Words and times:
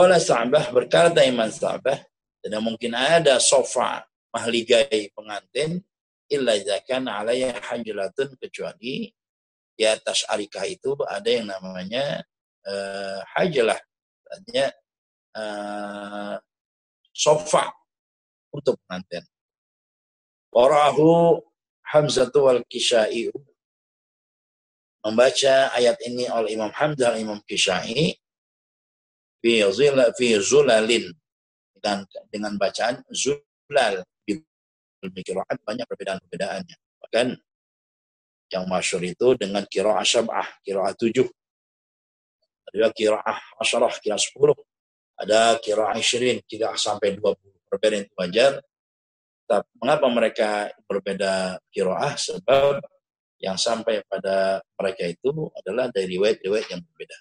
Waqala 0.00 0.16
Sa'bah 0.16 0.72
berkata 0.72 1.20
Imam 1.28 1.52
Sa'bah, 1.52 2.00
tidak 2.40 2.62
mungkin 2.64 2.96
ada 2.96 3.36
sofa 3.36 4.00
mahligai 4.32 5.12
pengantin 5.12 5.76
illa 6.24 6.56
zakan 6.56 7.04
alaiya 7.04 7.52
hajlatun 7.60 8.32
kecuali 8.40 9.12
di 9.76 9.84
atas 9.84 10.24
arikah 10.24 10.64
itu 10.64 10.96
ada 11.04 11.28
yang 11.28 11.52
namanya 11.52 12.24
uh, 12.64 13.20
hajlah 13.36 13.76
artinya 14.24 14.66
uh, 15.36 16.40
sofa 17.12 17.68
untuk 18.56 18.80
pengantin. 18.88 19.28
Warahu 20.48 21.44
Hamzatu 21.92 22.48
wal 22.48 22.64
Kishai. 22.72 23.28
Membaca 25.04 25.76
ayat 25.76 26.00
ini 26.08 26.24
oleh 26.32 26.56
Imam 26.56 26.72
Hamzah 26.72 27.20
Imam 27.20 27.44
Kishai 27.44 28.16
fi 29.40 29.64
zila 29.72 30.12
fi 30.14 30.36
zulalin 30.38 31.10
dengan 31.76 32.04
dengan 32.28 32.52
bacaan 32.60 33.00
zulal 33.08 34.04
qiraat 35.00 35.58
banyak 35.64 35.88
perbedaan-perbedaannya. 35.88 36.76
Bahkan 37.00 37.26
yang 38.52 38.64
masyur 38.68 39.00
itu 39.00 39.32
dengan 39.40 39.64
kiraah 39.64 40.04
syab'ah, 40.04 40.44
kiraah 40.60 40.92
tujuh. 40.92 41.24
Ada 42.68 42.92
kiraah 42.92 43.38
asyarah, 43.64 43.96
kiraah 43.96 44.20
sepuluh. 44.20 44.58
Ada 45.16 45.56
kiraah 45.64 45.96
isyirin, 45.96 46.44
kiraah 46.44 46.76
sampai 46.76 47.16
dua 47.16 47.32
puluh. 47.32 47.56
Perbedaan 47.70 48.04
itu 48.04 48.14
wajar. 48.18 48.52
Tapi 49.48 49.70
mengapa 49.80 50.06
mereka 50.12 50.50
berbeda 50.84 51.58
kiraah? 51.72 52.14
Sebab 52.18 52.84
yang 53.40 53.56
sampai 53.56 54.04
pada 54.04 54.60
mereka 54.76 55.08
itu 55.08 55.48
adalah 55.56 55.88
dari 55.88 56.20
riwayat-riwayat 56.20 56.66
yang 56.68 56.84
berbeda. 56.84 57.18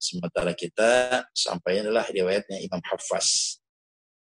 Sementara 0.00 0.56
kita 0.56 1.22
sampai 1.36 1.84
adalah 1.84 2.08
riwayatnya 2.08 2.56
Imam 2.64 2.80
Hafaz 2.88 3.60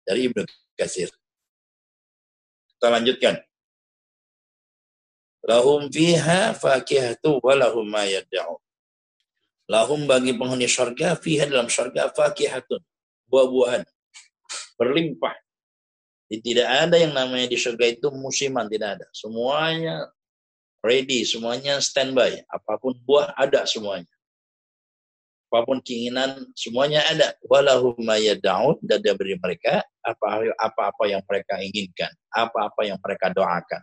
dari 0.03 0.27
Ibnu 0.27 0.43
Katsir. 0.75 1.07
Kita 2.75 2.91
lanjutkan. 2.91 3.39
Lahum 5.47 5.87
fiha 5.87 6.51
fakihatu 6.51 7.39
wa 7.39 7.55
lahum 7.55 7.87
ma 7.87 8.03
yad'u. 8.03 8.59
Lahum 9.71 10.03
bagi 10.03 10.35
penghuni 10.35 10.67
syurga 10.67 11.15
fiha 11.15 11.47
dalam 11.47 11.71
syurga 11.71 12.11
fakihatun. 12.11 12.83
Buah-buahan. 13.31 13.87
Berlimpah. 14.75 15.39
Tidak 16.27 16.67
ada 16.67 16.99
yang 16.99 17.15
namanya 17.15 17.47
di 17.47 17.55
syurga 17.55 17.87
itu 17.87 18.11
musiman, 18.11 18.67
tidak 18.67 18.99
ada. 18.99 19.07
Semuanya 19.15 20.11
ready, 20.83 21.23
semuanya 21.23 21.79
standby. 21.79 22.43
Apa 22.51 22.75
pun 22.75 22.99
buah 23.07 23.31
ada 23.39 23.63
semuanya. 23.63 24.11
Apa 25.49 25.65
pun 25.65 25.81
keinginan 25.81 26.45
semuanya 26.53 27.01
ada. 27.09 27.33
Walahum 27.49 27.97
mayada'un 28.05 28.77
dan 28.85 29.01
dia 29.01 29.17
beri 29.17 29.33
mereka 29.33 29.81
apa-apa 30.05 31.09
yang 31.09 31.25
mereka 31.25 31.57
inginkan, 31.57 32.13
apa-apa 32.29 32.85
yang 32.85 33.01
mereka 33.01 33.33
doakan. 33.33 33.81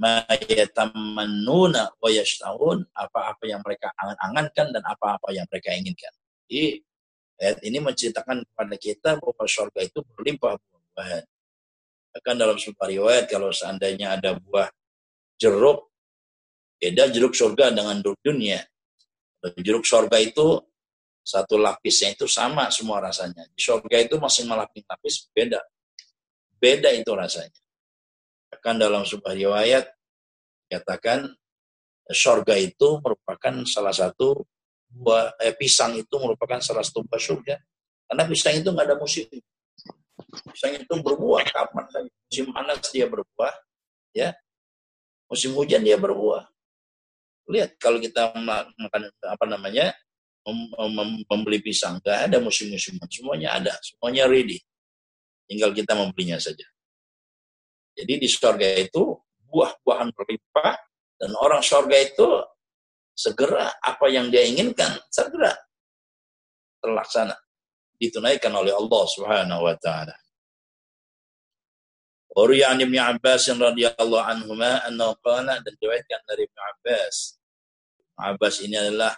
Mayatamannuna 0.00 1.94
wa 1.94 2.10
yashtahun 2.10 2.90
apa-apa 2.90 3.44
yang 3.46 3.62
mereka 3.62 3.94
angan-angankan 4.02 4.74
dan 4.74 4.82
apa-apa 4.82 5.30
yang 5.30 5.46
mereka 5.46 5.78
inginkan. 5.78 6.10
Jadi 6.50 6.82
ayat 7.38 7.62
ini 7.62 7.78
menceritakan 7.78 8.42
kepada 8.50 8.74
kita 8.82 9.10
bahwa 9.22 9.46
surga 9.46 9.80
itu 9.86 10.02
berlimpah 10.16 10.58
buah-buahan. 10.58 11.24
Bahkan 12.18 12.34
dalam 12.34 12.58
sebuah 12.58 12.88
riwayat 12.90 13.30
kalau 13.30 13.54
seandainya 13.54 14.18
ada 14.18 14.34
buah 14.34 14.66
jeruk, 15.38 15.86
beda 16.82 17.06
jeruk 17.14 17.38
surga 17.38 17.70
dengan 17.70 18.02
jeruk 18.02 18.18
dunia. 18.26 18.66
Jeruk 19.40 19.88
surga 19.88 20.20
itu 20.20 20.60
satu 21.24 21.56
lapisnya 21.56 22.12
itu 22.12 22.28
sama 22.28 22.68
semua 22.68 23.00
rasanya. 23.00 23.48
Di 23.52 23.60
surga 23.60 23.96
itu 24.04 24.20
masing 24.20 24.48
lapis-lapis 24.48 25.32
beda. 25.32 25.60
Beda 26.60 26.92
itu 26.92 27.08
rasanya. 27.16 27.56
Bahkan 28.52 28.76
dalam 28.76 29.06
sebuah 29.06 29.32
riwayat 29.32 29.84
katakan 30.68 31.32
surga 32.10 32.54
itu 32.58 32.98
merupakan 33.00 33.54
salah 33.64 33.94
satu 33.94 34.44
buah 34.90 35.38
eh, 35.38 35.54
pisang 35.54 35.94
itu 35.94 36.14
merupakan 36.18 36.58
salah 36.58 36.82
satu 36.82 37.06
buah 37.06 37.22
surga. 37.22 37.56
Karena 38.10 38.26
pisang 38.26 38.58
itu 38.58 38.68
nggak 38.68 38.86
ada 38.90 38.96
musim. 38.98 39.30
Pisang 40.50 40.74
itu 40.76 40.94
berbuah 41.00 41.46
kapan 41.48 41.86
saja. 41.88 42.10
Musim 42.10 42.46
panas 42.54 42.78
dia 42.90 43.06
berbuah, 43.06 43.54
ya. 44.14 44.30
Musim 45.30 45.54
hujan 45.54 45.82
dia 45.82 45.94
berbuah. 45.94 46.46
Lihat 47.50 47.76
kalau 47.82 47.98
kita 47.98 48.30
makan 48.78 49.10
apa 49.26 49.44
namanya 49.50 49.90
membeli 51.26 51.58
pisang, 51.60 51.98
nggak 51.98 52.30
ada 52.30 52.38
musim-musiman, 52.38 53.04
semuanya 53.10 53.58
ada, 53.58 53.74
semuanya 53.82 54.30
ready. 54.30 54.62
Tinggal 55.50 55.74
kita 55.74 55.98
membelinya 55.98 56.38
saja. 56.38 56.64
Jadi 57.98 58.22
di 58.22 58.28
surga 58.30 58.78
itu 58.78 59.18
buah-buahan 59.50 60.14
berlimpah 60.14 60.78
dan 61.18 61.30
orang 61.42 61.60
surga 61.60 61.96
itu 62.00 62.28
segera 63.12 63.74
apa 63.82 64.06
yang 64.08 64.30
dia 64.30 64.46
inginkan 64.46 64.96
segera 65.10 65.52
terlaksana 66.80 67.36
ditunaikan 68.00 68.54
oleh 68.56 68.72
Allah 68.72 69.02
Subhanahu 69.10 69.66
wa 69.66 69.76
taala. 69.76 70.16
Uriya 72.30 72.72
an 72.72 72.78
Ibn 72.78 73.18
Abbas 73.18 73.50
radhiyallahu 73.50 74.22
anhuma 74.22 74.80
annahu 74.86 75.18
dan 75.26 75.60
diriwayatkan 75.66 76.20
dari 76.30 76.46
Ibn 76.46 76.58
Abbas. 76.62 77.39
Abbas 78.20 78.60
ini 78.60 78.76
adalah 78.76 79.16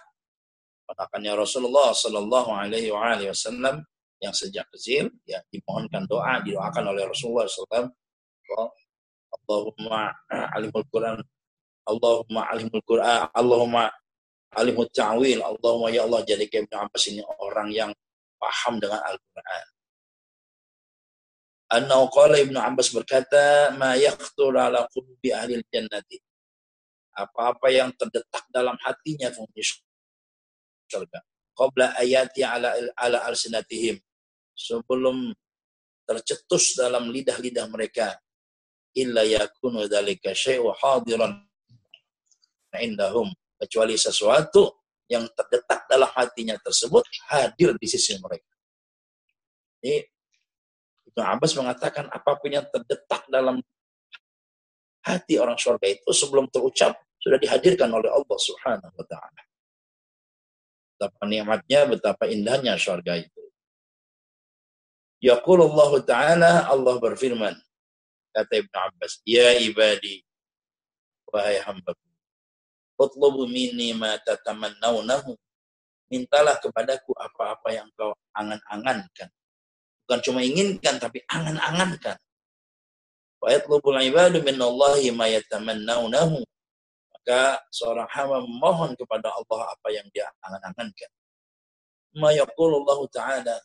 ponakannya 0.87 1.33
Rasulullah 1.35 1.91
sallallahu 1.91 2.49
alaihi 2.55 2.91
wasallam 2.91 3.83
yang 4.23 4.31
sejak 4.31 4.63
kecil 4.71 5.11
ya 5.27 5.43
dimohonkan 5.51 6.07
doa 6.07 6.39
didoakan 6.39 6.95
oleh 6.95 7.03
Rasulullah 7.11 7.43
SAW 7.43 7.91
Allahumma 9.33 10.15
alimul 10.55 10.87
Quran 10.87 11.19
Allahumma 11.83 12.41
alimul 12.47 12.83
Quran 12.87 13.27
Allahumma 13.35 13.91
alimul 14.55 14.87
ta'wil 14.87 15.43
Allahumma 15.43 15.91
ya 15.91 16.07
Allah 16.07 16.23
jadikan 16.23 16.63
Ibn 16.63 16.87
Abbas 16.87 17.03
ini 17.11 17.19
orang 17.43 17.69
yang 17.75 17.91
paham 18.43 18.75
dengan 18.79 18.99
Al-Quran. 18.99 19.65
Annahu 21.73 22.05
qala 22.11 22.35
Ibnu 22.37 22.59
Abbas 22.59 22.91
berkata, 22.93 23.73
"Ma 23.79 23.95
yakhtur 23.95 24.53
ala 24.53 24.85
qulubi 24.91 25.31
ahli 25.33 25.63
jannati." 25.71 26.19
Apa-apa 27.13 27.69
yang 27.69 27.93
terdetak 27.93 28.49
dalam 28.49 28.73
hatinya 28.81 29.29
penghuni 29.29 29.63
surga. 30.89 31.19
Qabla 31.53 31.93
ayati 32.01 32.41
ala 32.41 32.73
ala 32.97 33.29
alsinatihim. 33.29 34.01
Sebelum 34.53 35.33
tercetus 36.05 36.77
dalam 36.77 37.13
lidah-lidah 37.13 37.69
mereka. 37.69 38.17
Illa 38.93 39.25
yakunu 39.25 39.89
dzalika 39.89 40.33
syai'u 40.33 40.73
hadiran 40.73 41.41
indahum. 42.77 43.29
Kecuali 43.57 43.97
sesuatu 43.97 44.83
yang 45.09 45.29
terdetak 45.33 45.85
dalam 45.85 46.09
hatinya 46.17 46.57
tersebut 46.57 47.05
hadir 47.29 47.77
di 47.77 47.87
sisi 47.89 48.17
mereka. 48.17 48.53
Ini 49.83 50.01
Ibnu 51.13 51.21
Abbas 51.21 51.53
mengatakan 51.53 52.09
apa 52.09 52.33
pun 52.41 52.49
yang 52.49 52.65
terdetak 52.73 53.29
dalam 53.29 53.61
hati 55.03 55.37
orang 55.37 55.59
surga 55.59 55.87
itu 55.87 56.09
sebelum 56.15 56.47
terucap 56.49 56.95
sudah 57.19 57.39
dihadirkan 57.39 57.91
oleh 57.91 58.11
Allah 58.11 58.37
Subhanahu 58.39 58.95
wa 58.95 59.05
taala. 59.07 59.41
Betapa 60.95 61.23
nikmatnya, 61.27 61.79
betapa 61.87 62.23
indahnya 62.31 62.79
surga 62.79 63.19
itu. 63.19 63.43
Yaqulullah 65.23 65.91
taala 66.03 66.67
Allah 66.67 66.95
berfirman 66.99 67.55
kata 68.35 68.53
Ibnu 68.59 68.75
Abbas, 68.75 69.23
"Ya 69.23 69.55
ibadi 69.59 70.23
wahai 71.31 71.63
hambaku 71.63 72.13
Utlubu 72.93 73.49
minni 73.49 73.91
ma 73.97 74.15
tatamannawnahu. 74.21 75.33
Mintalah 76.13 76.61
kepadaku 76.61 77.09
apa-apa 77.17 77.73
yang 77.73 77.89
kau 77.97 78.13
angan-angankan. 78.37 79.33
Bukan 80.05 80.19
cuma 80.21 80.45
inginkan, 80.45 81.01
tapi 81.01 81.25
angan-angankan. 81.25 82.15
Wa 83.43 83.51
yatlubul 83.51 83.99
ibadu 83.99 84.39
minallahi 84.39 85.11
ma 85.11 85.27
yatamannawnahu. 85.27 86.39
Maka 87.11 87.59
seorang 87.75 88.07
hamba 88.07 88.39
memohon 88.39 88.95
kepada 88.95 89.35
Allah 89.35 89.67
apa 89.67 89.87
yang 89.91 90.07
dia 90.15 90.31
angan-angankan. 90.47 91.11
Ma 92.23 92.31
yaqulullah 92.31 93.03
ta'ala. 93.11 93.59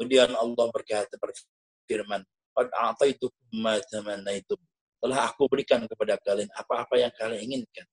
Kemudian 0.00 0.32
Allah 0.32 0.64
berkata 0.72 1.12
berfirman, 1.20 2.24
Qad 2.56 2.72
a'taitukum 2.72 3.60
ma 3.60 3.76
tamannaitum. 3.84 4.56
Telah 4.96 5.28
aku 5.28 5.44
berikan 5.44 5.84
kepada 5.84 6.16
kalian 6.24 6.48
apa-apa 6.56 6.96
yang 6.96 7.12
kalian 7.20 7.44
inginkan. 7.52 7.84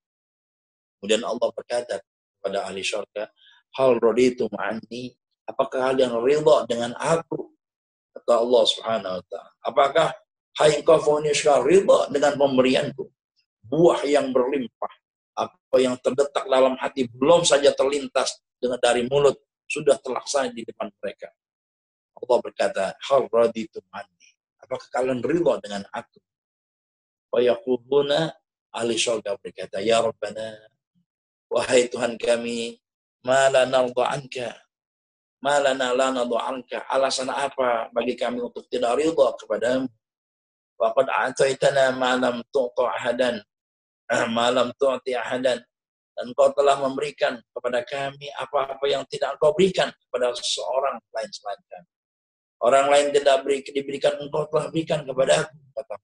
Kemudian 1.04 1.28
Allah 1.28 1.52
berkata 1.52 2.00
kepada 2.40 2.64
ahli 2.64 2.80
syurga, 2.80 3.28
Hal 3.76 4.00
raditu 4.00 4.48
ma'anni, 4.56 5.12
apakah 5.52 5.92
kalian 5.92 6.16
ridha 6.24 6.64
dengan 6.64 6.96
aku? 6.96 7.52
Kata 8.16 8.40
Allah 8.40 8.64
subhanahu 8.72 9.16
wa 9.20 9.24
ta'ala. 9.28 9.52
Apakah 9.68 10.08
hai 10.60 10.82
engkau 10.82 11.20
dengan 12.14 12.34
pemberianku? 12.38 13.04
Buah 13.64 14.06
yang 14.06 14.30
berlimpah. 14.30 14.94
Apa 15.34 15.78
yang 15.82 15.98
terdetak 15.98 16.46
dalam 16.46 16.78
hati 16.78 17.10
belum 17.10 17.42
saja 17.42 17.74
terlintas 17.74 18.38
dengan 18.62 18.78
dari 18.78 19.02
mulut 19.10 19.34
sudah 19.66 19.98
terlaksana 19.98 20.54
di 20.54 20.62
depan 20.62 20.94
mereka. 21.02 21.34
Allah 22.14 22.38
berkata, 22.40 22.86
hal 23.10 23.26
raditum 23.34 23.82
anni. 23.90 24.30
Apakah 24.62 24.88
kalian 24.94 25.20
ridha 25.26 25.58
dengan 25.60 25.84
aku? 25.90 26.22
Wa 27.34 27.42
yaquluna 27.42 28.32
ahli 28.70 28.94
syurga 28.96 29.34
berkata, 29.42 29.82
Ya 29.82 30.00
Rabbana, 30.00 30.70
wahai 31.50 31.90
Tuhan 31.90 32.16
kami, 32.22 32.78
mala 33.26 33.66
narda 33.66 34.14
anka. 34.14 34.50
Malana 35.44 35.92
la 35.92 36.08
narda 36.08 36.40
anka. 36.48 36.80
Alasan 36.88 37.28
apa 37.28 37.92
bagi 37.92 38.16
kami 38.16 38.40
untuk 38.40 38.64
tidak 38.72 38.96
ridha 38.96 39.28
kepadamu? 39.36 39.92
Waqad 40.80 41.08
a'taitana 41.10 41.94
ma 41.96 42.18
lam 42.18 42.42
tu'ta 42.50 42.90
ahadan. 42.98 43.42
Ma 44.36 44.52
lam 44.52 44.70
tu'ti 44.78 45.16
ahadan 45.16 45.64
dan 46.14 46.30
kau 46.38 46.50
telah 46.54 46.78
memberikan 46.78 47.42
kepada 47.50 47.82
kami 47.82 48.30
apa-apa 48.38 48.86
yang 48.86 49.02
tidak 49.10 49.34
engkau 49.38 49.50
berikan 49.58 49.90
kepada 49.90 50.30
seorang 50.38 51.02
lain 51.10 51.30
selain 51.34 51.62
kami. 51.66 51.90
Orang 52.64 52.86
lain 52.88 53.08
tidak 53.12 53.44
beri, 53.44 53.60
diberikan 53.66 54.16
engkau 54.22 54.48
telah 54.48 54.70
berikan 54.70 55.04
kepada 55.04 55.44
aku, 55.44 55.58
kata 55.74 55.96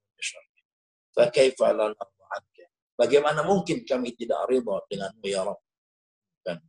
Bagaimana 3.00 3.48
mungkin 3.48 3.88
kami 3.88 4.12
tidak 4.12 4.44
ridha 4.52 4.76
denganmu 4.92 5.24
ya 5.24 5.48
Rabb? 5.48 5.64
Kan. 6.44 6.60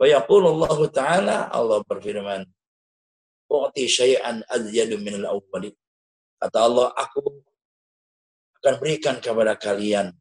Allah 0.00 0.78
Ta'ala, 0.88 1.36
Allah 1.52 1.84
berfirman, 1.84 2.40
U'ti 3.52 3.84
syai'an 3.84 4.40
azyadu 4.48 4.96
minal 4.96 5.36
awwalin. 5.36 5.76
Kata 6.36 6.58
Allah, 6.60 6.88
aku 6.92 7.22
akan 8.60 8.74
berikan 8.82 9.16
kepada 9.22 9.56
kalian 9.56 10.12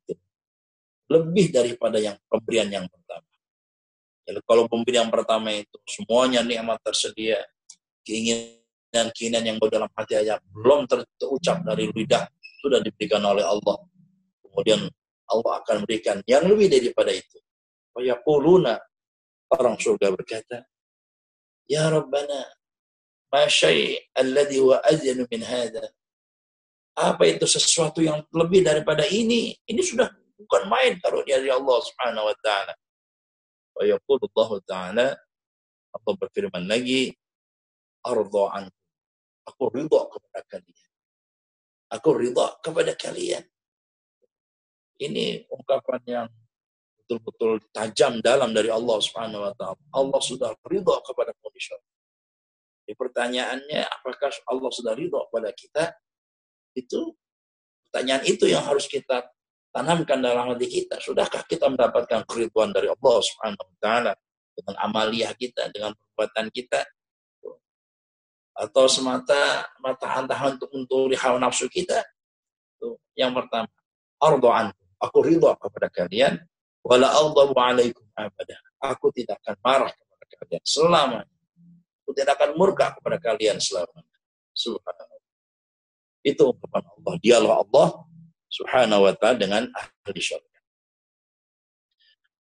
lebih 1.11 1.53
daripada 1.53 2.01
yang 2.01 2.17
pemberian 2.25 2.69
yang 2.69 2.85
pertama. 2.89 3.29
Jadi 4.25 4.39
kalau 4.41 4.65
pemberian 4.65 5.05
yang 5.05 5.13
pertama 5.13 5.53
itu 5.53 5.77
semuanya 5.85 6.41
nikmat 6.41 6.81
tersedia, 6.81 7.45
keinginan-keinginan 8.01 9.43
yang 9.45 9.57
dalam 9.69 9.89
hati 9.93 10.17
aja 10.17 10.41
belum 10.49 10.89
terucap 10.89 11.61
dari 11.61 11.93
lidah 11.93 12.25
sudah 12.65 12.81
diberikan 12.81 13.21
oleh 13.21 13.45
Allah. 13.45 13.77
Kemudian 14.41 14.89
Allah 15.29 15.53
akan 15.61 15.85
berikan 15.85 16.21
yang 16.25 16.45
lebih 16.49 16.73
daripada 16.73 17.13
itu. 17.13 17.37
Wayaquluna 17.93 18.81
orang 19.53 19.77
surga 19.77 20.09
berkata, 20.09 20.65
Ya 21.69 21.89
Rabbana, 21.89 22.45
ma 23.29 23.45
syai' 23.45 23.97
alladhi 24.17 24.61
wa 24.61 24.77
min 25.29 25.41
hadha. 25.41 25.85
Apa 26.95 27.27
itu 27.27 27.43
sesuatu 27.43 27.99
yang 27.99 28.23
lebih 28.31 28.63
daripada 28.63 29.03
ini? 29.03 29.51
Ini 29.67 29.81
sudah 29.83 30.07
bukan 30.39 30.71
main 30.71 30.95
karunia 31.03 31.43
dari 31.43 31.51
Allah 31.51 31.77
Subhanahu 31.83 32.31
wa 32.31 32.35
taala. 32.39 32.73
Wa 33.75 33.83
yaqulu 33.83 34.31
Allah 34.31 34.51
taala 34.63 35.07
Allah 35.95 36.13
berfirman 36.19 36.63
lagi 36.67 37.11
arda 38.03 38.71
Aku 39.45 39.63
ridha 39.69 40.01
kepada 40.09 40.41
kalian. 40.49 40.89
Aku 41.93 42.09
ridha 42.17 42.47
kepada 42.63 42.91
kalian. 42.97 43.43
Ini 44.95 45.45
ungkapan 45.51 46.01
yang 46.07 46.27
betul-betul 47.03 47.61
tajam 47.69 48.23
dalam 48.25 48.55
dari 48.55 48.73
Allah 48.73 48.97
Subhanahu 49.03 49.45
wa 49.45 49.53
taala. 49.53 49.77
Allah 49.93 50.21
sudah 50.23 50.55
ridha 50.65 50.95
kepada 51.05 51.35
manusia. 51.43 51.77
Di 52.85 52.93
pertanyaannya 52.97 53.81
apakah 53.85 54.33
Allah 54.49 54.71
sudah 54.73 54.93
ridha 54.97 55.19
kepada 55.29 55.49
kita? 55.53 55.93
Itu 56.75 57.15
pertanyaan 57.87 58.27
itu 58.27 58.45
yang 58.51 58.61
harus 58.67 58.85
kita 58.91 59.31
tanamkan 59.71 60.19
dalam 60.19 60.51
hati 60.51 60.67
kita. 60.67 60.99
Sudahkah 60.99 61.47
kita 61.47 61.71
mendapatkan 61.71 62.27
keriduan 62.27 62.75
dari 62.75 62.91
Allah 62.91 63.17
Subhanahu 63.23 63.63
wa 63.63 63.77
taala 63.79 64.13
dengan 64.55 64.75
amaliyah 64.83 65.31
kita, 65.35 65.71
dengan 65.71 65.95
perbuatan 65.95 66.51
kita? 66.51 66.83
Atau 68.55 68.87
semata 68.87 69.67
mata 69.83 70.07
hantahan 70.07 70.55
untuk 70.55 70.71
mencuri 70.71 71.15
hawa 71.19 71.39
nafsu 71.39 71.67
kita? 71.67 72.03
Itu 72.75 72.99
yang 73.15 73.35
pertama. 73.35 73.71
Ardo'an. 74.19 74.71
Aku 74.99 75.19
ridho 75.23 75.51
kepada 75.59 75.91
kalian. 75.91 76.39
Wala 76.83 77.11
aldabu 77.11 77.51
alaikum 77.59 78.03
abada. 78.15 78.55
Aku 78.79 79.11
tidak 79.11 79.43
akan 79.43 79.55
marah 79.59 79.91
kepada 79.91 80.25
kalian 80.39 80.63
selama. 80.63 81.19
Aku 82.05 82.11
tidak 82.15 82.39
akan 82.39 82.55
murka 82.55 82.95
kepada 82.95 83.17
kalian 83.19 83.59
selama. 83.59 83.99
Subhanallah. 84.55 85.14
Itu 86.25 86.49
ungkapan 86.49 86.81
Allah. 86.81 87.13
Dialog 87.21 87.53
Allah 87.61 87.87
subhanahu 88.49 89.05
wa 89.05 89.13
ta'ala 89.13 89.37
dengan 89.37 89.63
ahli 89.69 90.17
syurga. 90.17 90.57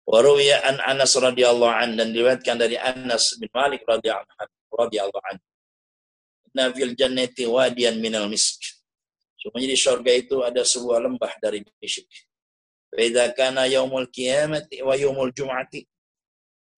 Waruya 0.06 0.62
an 0.62 0.78
Anas 0.86 1.18
radhiyallahu 1.18 1.74
an 1.74 1.98
dan 1.98 2.14
diriwayatkan 2.14 2.62
dari 2.62 2.78
Anas 2.78 3.42
bin 3.42 3.50
Malik 3.50 3.82
radhiyallahu 3.90 5.22
an. 5.34 5.38
Inna 6.52 6.70
fil 6.76 6.94
jannati 6.94 7.50
wadiyan 7.50 7.98
minal 7.98 8.30
misk. 8.30 8.62
Semuanya 9.42 9.74
di 9.74 9.80
surga 9.80 10.12
itu 10.14 10.46
ada 10.46 10.62
sebuah 10.62 11.02
lembah 11.02 11.34
dari 11.42 11.66
misk. 11.82 12.06
Idza 12.92 13.34
kana 13.34 13.66
yaumul 13.72 14.12
qiyamati 14.12 14.84
wa 14.84 14.94
yaumul 15.00 15.32
jum'ati 15.32 15.88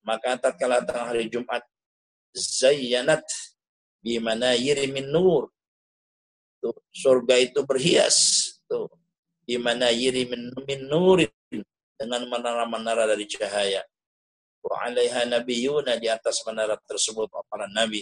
maka 0.04 0.36
tatkala 0.38 0.84
hari 0.84 1.32
Jumat 1.32 1.64
zayyanat 2.36 3.24
bimanayir 4.04 4.78
min 4.92 5.10
nur. 5.10 5.50
Tuh, 6.64 6.72
surga 6.96 7.44
itu 7.44 7.60
berhias 7.68 8.40
tuh 8.72 8.88
di 9.44 9.60
mana 9.60 9.92
yiri 9.92 10.24
min, 10.32 10.48
min 10.64 10.80
nurin 10.88 11.28
dengan 12.00 12.24
menara-menara 12.32 13.04
dari 13.04 13.28
cahaya. 13.28 13.84
Wa 14.64 14.88
alaiha 14.88 15.28
nabiyuna 15.28 16.00
di 16.00 16.08
atas 16.08 16.40
menara 16.48 16.80
tersebut 16.88 17.28
para 17.52 17.68
nabi. 17.68 18.00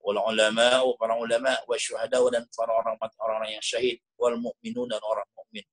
Wal 0.00 0.20
ulama, 0.20 0.84
para 1.00 1.16
ulama, 1.16 1.52
wa 1.64 1.76
syuhada 1.76 2.20
dan 2.32 2.44
para 2.52 2.72
orang 2.72 2.96
orang 3.00 3.48
yang 3.52 3.64
syahid, 3.64 4.00
wal 4.16 4.36
mu'minun 4.36 4.88
dan 4.88 5.00
orang 5.00 5.28
mukmin. 5.32 5.64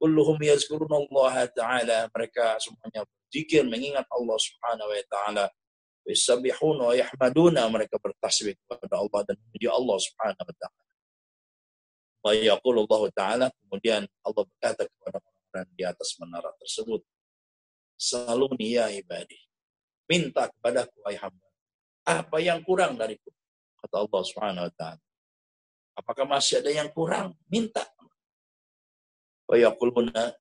Kulluhum 0.00 0.36
yazkuruna 0.40 1.00
Allah 1.00 1.48
Ta'ala. 1.52 1.98
Mereka 2.12 2.60
semuanya 2.60 3.04
berzikir 3.04 3.64
mengingat 3.64 4.08
Allah 4.08 4.36
Subhanahu 4.40 4.88
wa 4.88 5.04
taala. 5.08 5.44
Yusabihuna 6.04 6.92
yahmaduna 6.96 7.64
mereka 7.72 7.96
bertasbih 7.96 8.54
kepada 8.60 9.00
Allah 9.00 9.20
dan 9.24 9.36
memuji 9.40 9.68
Allah 9.68 9.96
Subhanahu 9.96 10.44
wa 10.44 10.56
taala. 10.60 10.84
Wa 12.24 12.32
Allah 12.32 13.04
Ta'ala, 13.12 13.46
kemudian 13.52 14.08
Allah 14.24 14.42
berkata 14.48 14.88
kepada 14.88 15.20
orang-orang 15.20 15.68
di 15.76 15.84
atas 15.84 16.16
menara 16.16 16.56
tersebut, 16.56 17.04
Saluni 18.00 18.80
ya 18.80 18.88
ibadi, 18.88 19.36
minta 20.08 20.48
kepadaku 20.48 21.04
wahai 21.04 21.20
hamba. 21.20 21.48
Apa 22.08 22.40
yang 22.40 22.64
kurang 22.64 22.96
dariku? 22.96 23.28
Kata 23.76 24.08
Allah 24.08 24.20
Subhanahu 24.24 24.64
wa 24.64 24.72
taala. 24.72 25.04
Apakah 25.94 26.24
masih 26.24 26.64
ada 26.64 26.72
yang 26.72 26.88
kurang? 26.90 27.36
Minta. 27.52 27.84
Wa 29.44 29.60
yaquluna 29.60 30.32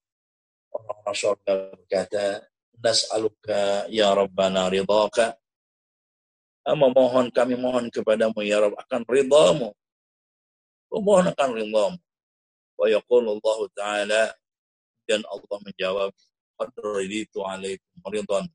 orang-orang 0.72 1.18
surga 1.20 1.54
berkata, 1.76 2.48
Nas'aluka 2.80 3.92
ya 3.92 4.16
Rabbana 4.16 4.72
ridhaka. 4.72 5.36
Memohon 6.64 7.28
kami 7.36 7.60
mohon 7.60 7.92
kepadamu 7.92 8.40
ya 8.40 8.64
Rabb 8.64 8.80
akan 8.80 9.04
ridhamu 9.04 9.76
memohonkan 10.94 11.50
ridhamu. 11.58 11.98
Wa 12.78 12.86
Allah 12.90 13.60
Ta'ala 13.74 14.24
dan 15.10 15.22
Allah 15.26 15.58
menjawab 15.66 16.12
qad 16.58 16.70
alaikum 16.78 17.98
ridwan. 18.10 18.46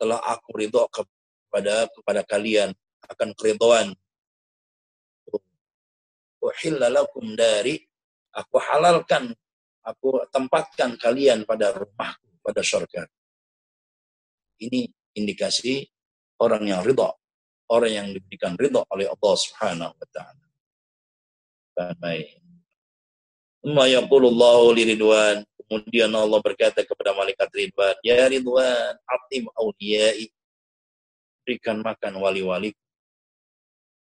Telah 0.00 0.20
aku 0.24 0.48
ridho 0.56 0.82
kepada 0.88 1.86
kepada 1.92 2.20
kalian 2.24 2.72
akan 3.04 3.28
keridhaan. 3.36 3.88
Uhilla 6.44 6.92
lakum 6.92 7.32
dari 7.32 7.80
aku 8.36 8.60
halalkan 8.60 9.32
aku 9.80 10.28
tempatkan 10.28 11.00
kalian 11.00 11.48
pada 11.48 11.72
rumahku 11.72 12.28
pada 12.44 12.60
surga. 12.60 13.08
Ini 14.60 14.84
indikasi 15.16 15.88
orang 16.40 16.62
yang 16.66 16.80
ridho, 16.82 17.10
orang 17.70 17.92
yang 17.92 18.08
diberikan 18.10 18.58
ridho 18.58 18.82
oleh 18.90 19.06
Allah 19.06 19.34
Subhanahu 19.34 19.92
wa 19.94 20.08
taala. 20.10 20.44
Baik. 21.98 22.38
Yaqulullahu 23.64 24.76
li 24.76 24.94
Ridwan. 24.94 25.40
Kemudian 25.64 26.12
Allah 26.12 26.38
berkata 26.44 26.84
kepada 26.84 27.16
malaikat 27.16 27.48
Ridwan, 27.50 27.96
Ya 28.04 28.28
Ridwan, 28.28 28.94
atim 29.08 29.48
awliyai. 29.56 30.28
Berikan 31.42 31.80
makan 31.80 32.20
wali-wali. 32.20 32.76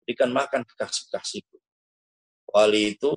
Berikan 0.03 0.31
makan 0.35 0.67
kekasih-kekasihku. 0.67 1.59
Wali 2.51 2.99
itu 2.99 3.15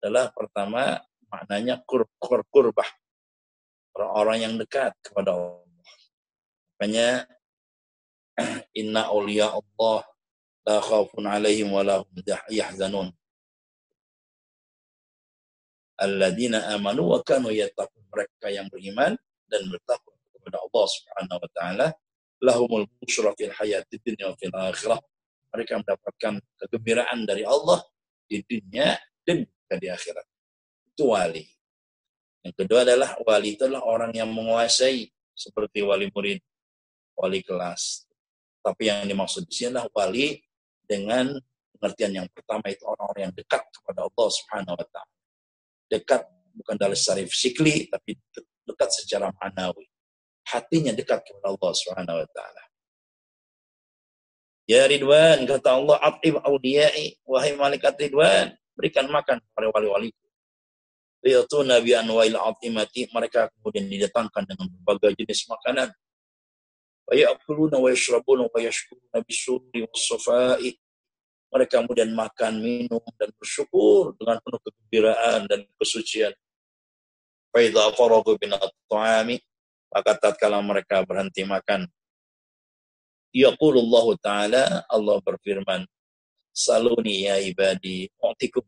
adalah 0.00 0.32
pertama 0.32 1.00
maknanya 1.32 1.80
kur, 1.88 2.04
kur 2.20 2.44
kurbah. 2.52 2.88
Orang-orang 3.96 4.38
yang 4.48 4.54
dekat 4.56 4.92
kepada 5.04 5.36
Allah. 5.36 5.64
Makanya 6.76 7.28
inna 8.76 9.08
awliya 9.08 9.52
Allah 9.52 10.00
la 10.66 10.76
khawfun 10.78 11.26
alaihim 11.26 11.70
wa 11.70 11.82
lahum 11.82 12.08
yahzanun. 12.50 13.10
Alladzina 15.98 16.72
amanu 16.74 17.14
wa 17.14 17.18
kanu 17.22 17.50
yattaqun. 17.50 18.02
Mereka 18.12 18.52
yang 18.52 18.68
beriman 18.68 19.16
dan 19.48 19.62
bertakwa 19.72 20.12
kepada 20.36 20.60
Allah 20.60 20.84
Subhanahu 20.84 21.38
wa 21.40 21.50
taala 21.56 21.86
lahumul 22.44 22.84
busyra 23.00 23.32
fil 23.38 23.54
hayatid 23.56 24.02
dunya 24.04 24.28
fil 24.36 24.52
akhirah. 24.52 25.00
Mereka 25.52 25.80
mendapatkan 25.80 26.40
kegembiraan 26.64 27.24
dari 27.28 27.44
Allah 27.44 27.80
di 28.24 28.40
dunia 28.44 28.96
dan 29.24 29.44
di 29.76 29.88
akhirat. 29.88 30.24
Itu 30.92 31.12
wali. 31.12 31.44
Yang 32.42 32.54
kedua 32.64 32.82
adalah 32.82 33.16
wali 33.22 33.54
itu 33.54 33.62
adalah 33.64 33.84
orang 33.86 34.12
yang 34.12 34.28
menguasai 34.28 35.08
seperti 35.32 35.80
wali 35.80 36.10
murid 36.12 36.42
wali 37.16 37.40
kelas 37.40 38.04
tapi 38.62 38.88
yang 38.88 39.04
dimaksud 39.04 39.44
di 39.44 39.52
sini 39.52 39.74
adalah 39.74 39.90
wali 39.90 40.38
dengan 40.86 41.34
pengertian 41.74 42.22
yang 42.22 42.26
pertama 42.30 42.70
itu 42.70 42.86
orang-orang 42.86 43.22
yang 43.26 43.34
dekat 43.34 43.62
kepada 43.74 44.06
Allah 44.06 44.28
Subhanahu 44.30 44.78
wa 44.78 44.86
taala. 44.86 45.14
Dekat 45.90 46.22
bukan 46.54 46.76
dari 46.78 46.94
secara 46.94 47.26
fisikly 47.26 47.90
tapi 47.90 48.14
dekat 48.62 48.90
secara 48.94 49.34
manawi. 49.42 49.90
Hatinya 50.46 50.94
dekat 50.94 51.26
kepada 51.26 51.50
Allah 51.50 51.72
Subhanahu 51.74 52.22
wa 52.22 52.28
taala. 52.30 52.62
Ya 54.70 54.86
Ridwan, 54.86 55.42
kata 55.42 55.74
Allah, 55.74 55.98
atib 56.06 56.38
awliyai, 56.38 57.18
wahai 57.26 57.58
malaikat 57.58 57.98
Ridwan, 57.98 58.54
berikan 58.78 59.10
makan 59.10 59.42
para 59.52 59.66
wali-waliku. 59.74 60.22
Yaitu 61.22 61.66
Nabi 61.66 61.98
Anwail 61.98 62.38
Atimati, 62.38 63.10
mereka 63.10 63.50
kemudian 63.58 63.90
didatangkan 63.90 64.42
dengan 64.46 64.66
berbagai 64.86 65.18
jenis 65.18 65.50
makanan. 65.50 65.90
Wa 67.08 67.14
ya'kuluna 67.18 67.76
wa 67.82 67.88
yashrabuna 67.90 68.46
wa 68.46 68.58
yashkuruna 68.58 69.22
mereka 71.52 71.84
kemudian 71.84 72.16
makan, 72.16 72.64
minum, 72.64 73.04
dan 73.20 73.28
bersyukur 73.36 74.16
dengan 74.16 74.40
penuh 74.40 74.56
kegembiraan 74.64 75.44
dan 75.44 75.60
kesucian. 75.76 76.32
Faidah 77.52 77.92
faragu 77.92 78.40
bin 78.40 78.56
at-ta'ami, 78.56 79.36
maka 79.92 80.16
tatkala 80.16 80.64
mereka 80.64 81.04
berhenti 81.04 81.44
makan, 81.44 81.84
Yaqulullah 83.32 84.06
Ta'ala, 84.20 84.64
Allah 84.88 85.16
berfirman, 85.24 85.84
Saluni 86.52 87.28
ya 87.28 87.40
ibadi, 87.40 88.08
mu'tikum, 88.20 88.64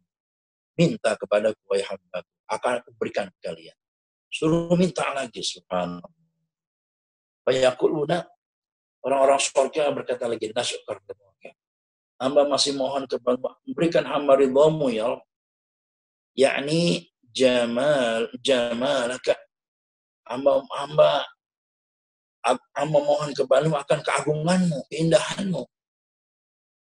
minta 0.77 1.17
kepada 1.21 1.53
wahai 1.69 1.85
hamba, 1.85 2.25
akan 2.49 2.81
aku 2.81 2.93
berikan 2.97 3.29
kalian. 3.45 3.77
Suruh 4.33 4.73
minta 4.77 5.05
lagi, 5.13 5.45
subhanallah. 5.45 6.24
Fayakuluna, 7.45 8.25
orang-orang 9.05 9.41
surga 9.41 9.93
berkata 9.93 10.25
lagi, 10.25 10.49
nasyukar 10.51 11.01
hamba 12.25 12.49
masih 12.49 12.73
mohon 12.73 13.05
kepada 13.05 13.59
berikan 13.69 14.07
hamba 14.07 14.39
ridhamu 14.39 14.89
ya 14.89 15.13
Allah. 15.13 15.23
Yakni 16.35 17.13
jamal 17.31 18.33
jamalaka. 18.41 19.37
Hamba 20.25 20.65
hamba 20.73 21.11
hamba 22.73 22.99
mohon 23.05 23.31
kepadamu 23.37 23.77
akan 23.77 24.01
keagunganmu, 24.01 24.79
keindahanmu. 24.89 25.63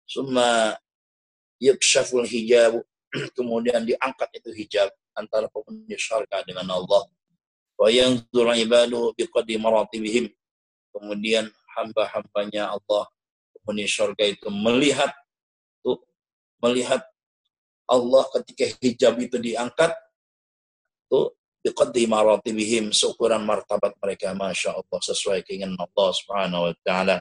Summa 0.10 0.75
yakshaful 1.62 2.25
hijab 2.25 2.84
kemudian 3.38 3.86
diangkat 3.86 4.30
itu 4.38 4.50
hijab 4.54 4.89
antara 5.16 5.48
penghuni 5.50 5.96
syurga 5.96 6.44
dengan 6.44 6.68
Allah. 6.68 7.08
Wa 7.80 7.88
yanzur 7.88 8.48
ibadu 8.60 9.16
biqadri 9.16 9.56
maratibihim. 9.56 10.28
Kemudian 10.89 11.50
hamba-hambanya 11.77 12.74
Allah 12.74 13.05
penghuni 13.53 13.86
syurga 13.86 14.25
itu 14.25 14.50
melihat 14.50 15.13
tuh 15.86 16.01
melihat 16.63 17.05
Allah 17.89 18.24
ketika 18.38 18.65
hijab 18.81 19.17
itu 19.22 19.38
diangkat 19.38 19.93
tuh 21.10 21.34
biqadri 21.65 22.05
maratibihim 22.08 22.89
seukuran 22.93 23.43
martabat 23.43 23.93
mereka 24.00 24.31
masya 24.34 24.74
Allah 24.77 25.00
sesuai 25.01 25.46
keinginan 25.46 25.77
Allah 25.77 26.10
subhanahu 26.15 26.69
wa 26.69 26.74
taala. 26.86 27.17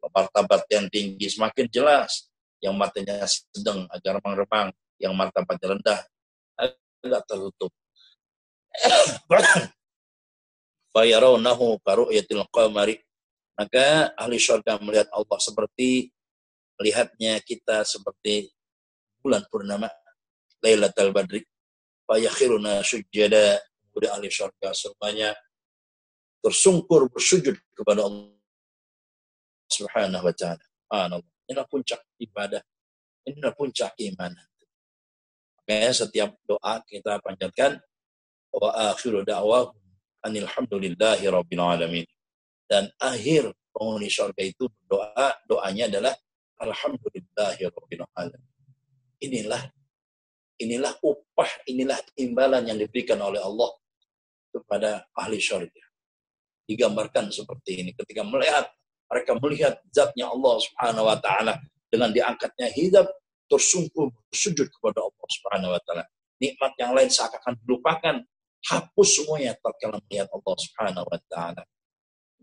Martabat 0.00 0.64
yang 0.72 0.88
tinggi 0.88 1.28
semakin 1.28 1.68
jelas 1.68 2.32
yang 2.64 2.72
matanya 2.72 3.20
sedang 3.28 3.84
agar 3.92 4.16
remang-remang 4.16 4.72
yang 4.96 5.12
martabatnya 5.12 5.76
rendah 5.76 6.00
agak 6.56 7.22
tertutup. 7.28 7.72
Fayarawnahu 10.96 11.84
karu'yatil 11.84 12.44
qamari 12.48 12.96
maka 13.60 14.16
ahli 14.16 14.40
syurga 14.40 14.80
melihat 14.80 15.12
Allah 15.12 15.36
seperti 15.36 16.08
melihatnya 16.80 17.36
kita 17.44 17.84
seperti 17.84 18.48
bulan 19.20 19.44
purnama 19.52 19.84
Lailatul 20.64 21.12
Badri. 21.12 21.44
Fayakhiruna 22.08 22.80
sujada. 22.80 23.60
Kemudian 23.92 24.16
ahli 24.16 24.32
syurga 24.32 24.72
semuanya 24.72 25.36
tersungkur 26.40 27.12
bersujud 27.12 27.52
kepada 27.76 28.08
Allah 28.08 28.32
Subhanahu 29.68 30.24
wa 30.24 30.32
taala. 30.32 30.64
Subhanallah. 30.64 31.32
Inilah 31.52 31.66
puncak 31.68 32.00
ibadah. 32.16 32.64
Inilah 33.28 33.52
puncak 33.52 33.92
iman. 34.08 34.32
Makanya 35.60 35.92
setiap 35.92 36.32
doa 36.48 36.80
kita 36.88 37.20
panjatkan 37.20 37.76
wa 38.56 38.72
akhiru 38.88 39.20
da'wahum 39.20 39.76
anilhamdulillahi 40.24 41.28
rabbil 41.28 41.60
alamin 41.60 42.08
dan 42.70 42.86
akhir 43.02 43.50
penghuni 43.74 44.06
surga 44.06 44.46
itu 44.46 44.70
berdoa, 44.70 45.34
doanya 45.50 45.90
adalah 45.90 46.14
Alhamdulillahirabbil 46.62 48.06
alamin. 48.14 48.54
Inilah 49.18 49.66
inilah 50.62 50.94
upah, 51.02 51.50
inilah 51.66 51.98
imbalan 52.14 52.70
yang 52.70 52.78
diberikan 52.78 53.18
oleh 53.18 53.42
Allah 53.42 53.74
kepada 54.54 55.02
ahli 55.18 55.42
surga. 55.42 55.82
Digambarkan 56.70 57.34
seperti 57.34 57.82
ini 57.82 57.90
ketika 57.90 58.22
melihat 58.22 58.70
mereka 59.10 59.34
melihat 59.42 59.74
zatnya 59.90 60.30
Allah 60.30 60.54
Subhanahu 60.62 61.10
wa 61.10 61.18
taala 61.18 61.58
dengan 61.90 62.14
diangkatnya 62.14 62.70
hijab 62.70 63.10
tersungkur 63.50 64.14
sujud 64.30 64.70
kepada 64.70 65.02
Allah 65.02 65.26
Subhanahu 65.26 65.74
wa 65.74 65.80
taala. 65.82 66.06
Nikmat 66.38 66.72
yang 66.78 66.94
lain 66.94 67.10
seakan-akan 67.10 67.58
dilupakan, 67.66 68.16
hapus 68.70 69.08
semuanya 69.10 69.58
tatkala 69.58 69.98
melihat 70.06 70.30
Allah 70.30 70.54
Subhanahu 70.54 71.08
wa 71.10 71.20
taala 71.26 71.62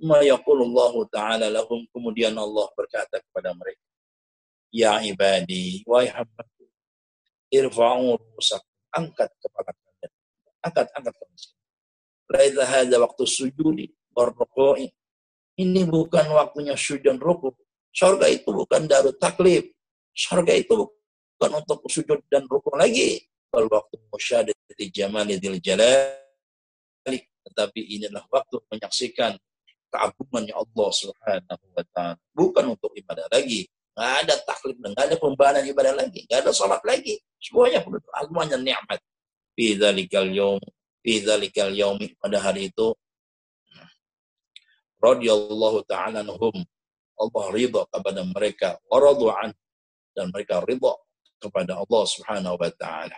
ma 0.04 0.22
yaqulullahu 0.22 1.10
ta'ala 1.10 1.50
lahum 1.50 1.86
kemudian 1.89 2.34
Allah 2.38 2.70
berkata 2.77 3.18
kepada 3.18 3.54
mereka 3.58 3.82
ya 4.70 5.01
ibadi 5.01 5.82
wahai 5.88 6.12
hambaku 6.12 6.66
irfa'u 7.50 8.20
rusakum 8.36 8.74
angkat 8.94 9.30
kepala 9.42 9.72
kalian 9.74 10.12
angkat 10.66 10.88
angkat 10.94 11.13
kalian. 11.16 11.56
Laisa 12.27 12.63
hadza 12.68 12.96
waktu 13.00 13.24
sujudi 13.24 13.88
warruku'i 14.12 14.92
ini 15.58 15.82
bukan 15.88 16.27
waktunya 16.36 16.75
sujud 16.75 17.08
dan 17.08 17.18
rukuk 17.18 17.56
surga 17.96 18.27
itu 18.30 18.50
bukan 18.51 18.86
darut 18.86 19.16
taklif. 19.18 19.74
Surga 20.12 20.54
itu 20.54 20.75
bukan 21.38 21.51
untuk 21.63 21.88
sujud 21.88 22.20
dan 22.27 22.44
rukuk 22.46 22.75
lagi 22.75 23.25
bal 23.48 23.66
waktu 23.72 23.96
musyadati 24.12 24.86
jamalidil 24.92 25.58
jalali. 25.63 27.18
Tetapi 27.48 27.80
inilah 27.96 28.27
waktu 28.27 28.60
menyaksikan 28.68 29.39
keagungannya 29.91 30.53
Allah 30.53 30.89
Subhanahu 30.91 31.65
wa 31.74 31.84
taala. 31.96 32.22
Bukan 32.36 32.65
untuk 32.75 32.91
ibadah 32.96 33.27
lagi. 33.32 33.67
Nggak 33.98 34.13
ada 34.24 34.36
taklif, 34.46 34.77
nggak 34.77 35.06
ada 35.10 35.15
pembahasan 35.17 35.65
ibadah 35.74 35.94
lagi, 35.98 36.22
nggak 36.29 36.39
ada 36.46 36.51
salat 36.53 36.82
lagi. 36.86 37.17
Semuanya 37.41 37.82
penuh 37.82 37.98
agungannya 38.13 38.58
nikmat. 38.62 39.01
Fi 39.58 39.74
dzalikal 39.74 40.29
yaum, 40.29 40.62
fi 41.01 41.17
dzalikal 41.25 41.74
pada 42.22 42.38
hari 42.38 42.70
itu 42.70 42.94
radhiyallahu 45.01 45.82
ta'ala 45.89 46.22
anhum. 46.22 46.62
Allah 47.17 47.46
ridha 47.50 47.82
kepada 47.89 48.22
mereka, 48.22 48.77
waradu'an 48.86 49.50
dan 50.13 50.29
mereka 50.29 50.62
ridha 50.62 50.94
kepada 51.41 51.82
Allah 51.82 52.03
Subhanahu 52.06 52.53
wa 52.53 52.72
taala. 52.77 53.17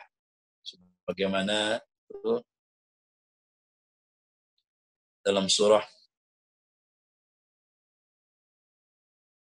Bagaimana 1.03 1.75
dalam 5.19 5.51
surah 5.51 5.83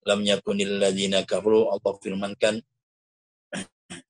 lam 0.04 0.20
yakunil 0.22 0.80
ladzina 0.80 1.24
kafaru 1.24 1.72
Allah 1.72 1.92
firmankan 2.00 2.60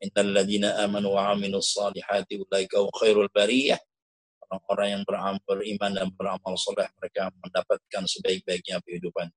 innal 0.03 0.31
ladzina 0.35 0.79
amanu 0.83 1.15
wa 1.15 1.33
amilus 1.35 1.75
salihati 1.75 2.43
ulaika 2.43 2.79
khairul 2.95 3.31
bariyah. 3.31 3.79
Orang-orang 4.45 4.89
yang 5.01 5.03
beramal 5.09 5.41
beriman 5.49 5.91
dan 5.97 6.09
beramal 6.13 6.55
saleh 6.61 6.87
mereka 7.01 7.33
mendapatkan 7.41 8.03
sebaik-baiknya 8.05 8.79
kehidupan. 8.85 9.33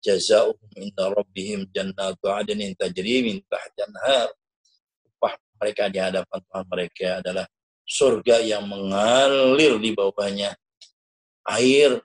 Jazaohum 0.00 0.70
inda 0.80 1.12
rabbihim 1.12 1.68
jannatu 1.68 2.32
adnin 2.32 2.72
tajri 2.72 3.20
min 3.20 3.36
tahtiha 3.44 3.84
anhar 3.84 4.32
upah 5.04 5.36
mereka 5.60 5.92
di 5.92 5.98
hadapan 6.00 6.38
Tuhan 6.40 6.66
mereka 6.72 7.08
adalah 7.20 7.46
surga 7.84 8.36
yang 8.40 8.64
mengalir 8.64 9.76
di 9.76 9.92
bawahnya 9.92 10.56
air 11.52 12.00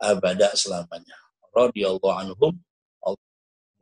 abada 0.00 0.56
selamanya. 0.56 1.20
Radhiyallahu 1.52 2.16
anhum 2.16 2.56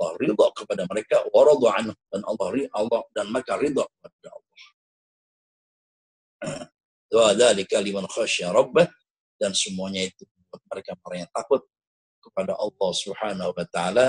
Allah 0.02 0.18
ridha 0.18 0.46
kepada 0.58 0.82
mereka 0.90 1.22
waradu 1.30 1.70
anhu 1.70 1.94
dan 2.10 2.26
Allah 2.26 2.46
Allah 2.74 3.00
dan 3.14 3.30
mereka 3.30 3.54
ridha 3.54 3.86
kepada 3.86 4.28
Allah. 4.34 4.58
Wa 7.14 7.30
dzalika 7.38 7.78
liman 7.78 8.10
khasyya 8.10 8.50
rabbah 8.50 8.90
dan 9.38 9.54
semuanya 9.54 10.10
itu 10.10 10.26
membuat 10.26 10.62
mereka 10.74 10.90
orang 11.06 11.18
yang 11.22 11.30
takut 11.30 11.62
kepada 12.18 12.58
Allah 12.58 12.90
Subhanahu 12.98 13.50
wa 13.54 13.66
taala 13.70 14.06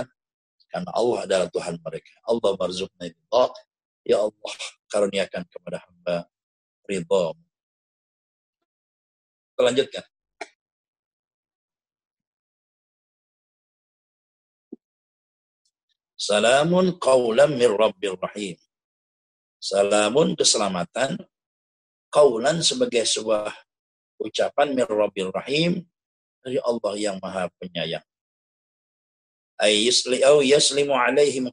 karena 0.73 0.89
Allah 0.97 1.19
adalah 1.29 1.47
Tuhan 1.53 1.77
mereka. 1.77 2.13
Allah 2.25 2.51
marzuqna 2.57 3.05
ridha. 3.05 3.45
Ya 4.03 4.17
Allah, 4.19 4.53
karuniakan 4.89 5.45
kepada 5.45 5.77
hamba 5.85 6.25
ridha. 6.89 7.23
Kita 9.53 9.61
lanjutkan. 9.61 10.12
Salamun 16.23 16.95
qawlan 17.03 17.59
min 17.59 17.67
Rabbir 17.67 18.15
Rahim. 18.15 18.55
Salamun 19.59 20.39
keselamatan. 20.39 21.19
Qawlan 22.07 22.63
sebagai 22.63 23.03
sebuah 23.03 23.51
ucapan 24.23 24.71
min 24.71 24.87
Rabbir 24.87 25.35
Rahim 25.35 25.83
dari 26.39 26.63
Allah 26.63 26.93
yang 26.95 27.19
Maha 27.19 27.51
Penyayang. 27.59 28.05
Ay 29.59 29.83
yaslimu 30.47 30.95
alaihim 30.95 31.51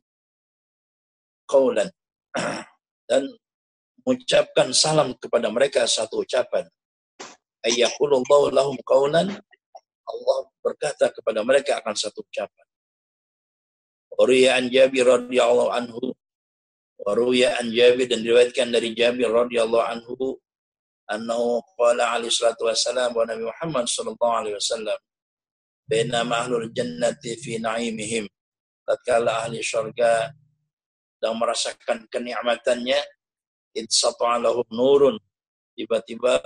qawlan. 1.51 1.91
Dan 3.11 3.27
mengucapkan 4.07 4.71
salam 4.71 5.19
kepada 5.19 5.51
mereka 5.51 5.83
satu 5.91 6.23
ucapan. 6.23 6.71
Ayyaqulullahu 7.67 8.55
lahum 8.55 8.79
qawlan. 8.87 9.35
Allah 10.07 10.39
berkata 10.63 11.11
kepada 11.11 11.43
mereka 11.43 11.83
akan 11.83 11.99
satu 11.99 12.23
ucapan. 12.23 12.70
Waruya 14.15 14.59
an 14.59 14.71
Jabir 14.71 15.07
radhiyallahu 15.07 15.71
anhu. 15.71 16.15
Waruya 17.01 17.59
an 17.59 17.71
Jabir 17.71 18.11
dan 18.11 18.21
diriwayatkan 18.23 18.69
dari 18.75 18.93
Jabir 18.93 19.31
radhiyallahu 19.31 19.87
anhu 19.87 20.37
annahu 21.11 21.59
qala 21.75 22.15
alaihi 22.15 22.31
salatu 22.31 22.71
wa 22.71 23.27
Nabi 23.27 23.43
Muhammad 23.51 23.91
sallallahu 23.91 24.37
alaihi 24.47 24.55
wasallam 24.55 24.99
bainama 25.91 26.47
ahlul 26.47 26.71
jannati 26.71 27.35
fi 27.35 27.59
na'imihim. 27.59 28.31
Tatkala 28.87 29.47
ahli 29.47 29.59
syurga 29.59 30.31
dan 31.19 31.35
merasakan 31.35 32.07
kenikmatannya 32.07 32.99
idsata 33.75 34.39
lahum 34.39 34.67
nurun. 34.71 35.19
Tiba-tiba 35.75 36.39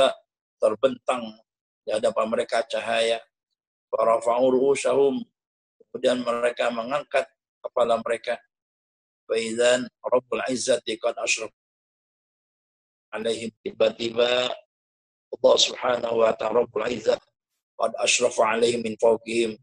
terbentang 0.57 1.41
di 1.85 1.93
hadapan 1.93 2.27
mereka 2.33 2.65
cahaya. 2.65 3.21
Farafa'u 3.93 4.49
ru'usahum 4.49 5.23
kemudian 5.79 6.27
mereka 6.27 6.73
mengangkat 6.75 7.29
kepala 7.65 7.97
mereka 8.05 8.37
Faidan 9.25 9.89
Rabbul 10.05 10.45
Izzati 10.53 11.01
qad 11.01 11.17
asyraf 11.17 11.49
alaihim 13.15 13.49
tiba-tiba 13.65 14.53
Allah 15.35 15.57
Subhanahu 15.59 16.21
wa 16.21 16.31
taala 16.37 16.63
Rabbul 16.63 16.87
Izzah 16.93 17.19
qad 17.79 17.93
asyrafa 18.03 18.59
alaihim 18.59 18.85
min 18.85 18.95
fawqihim 19.01 19.57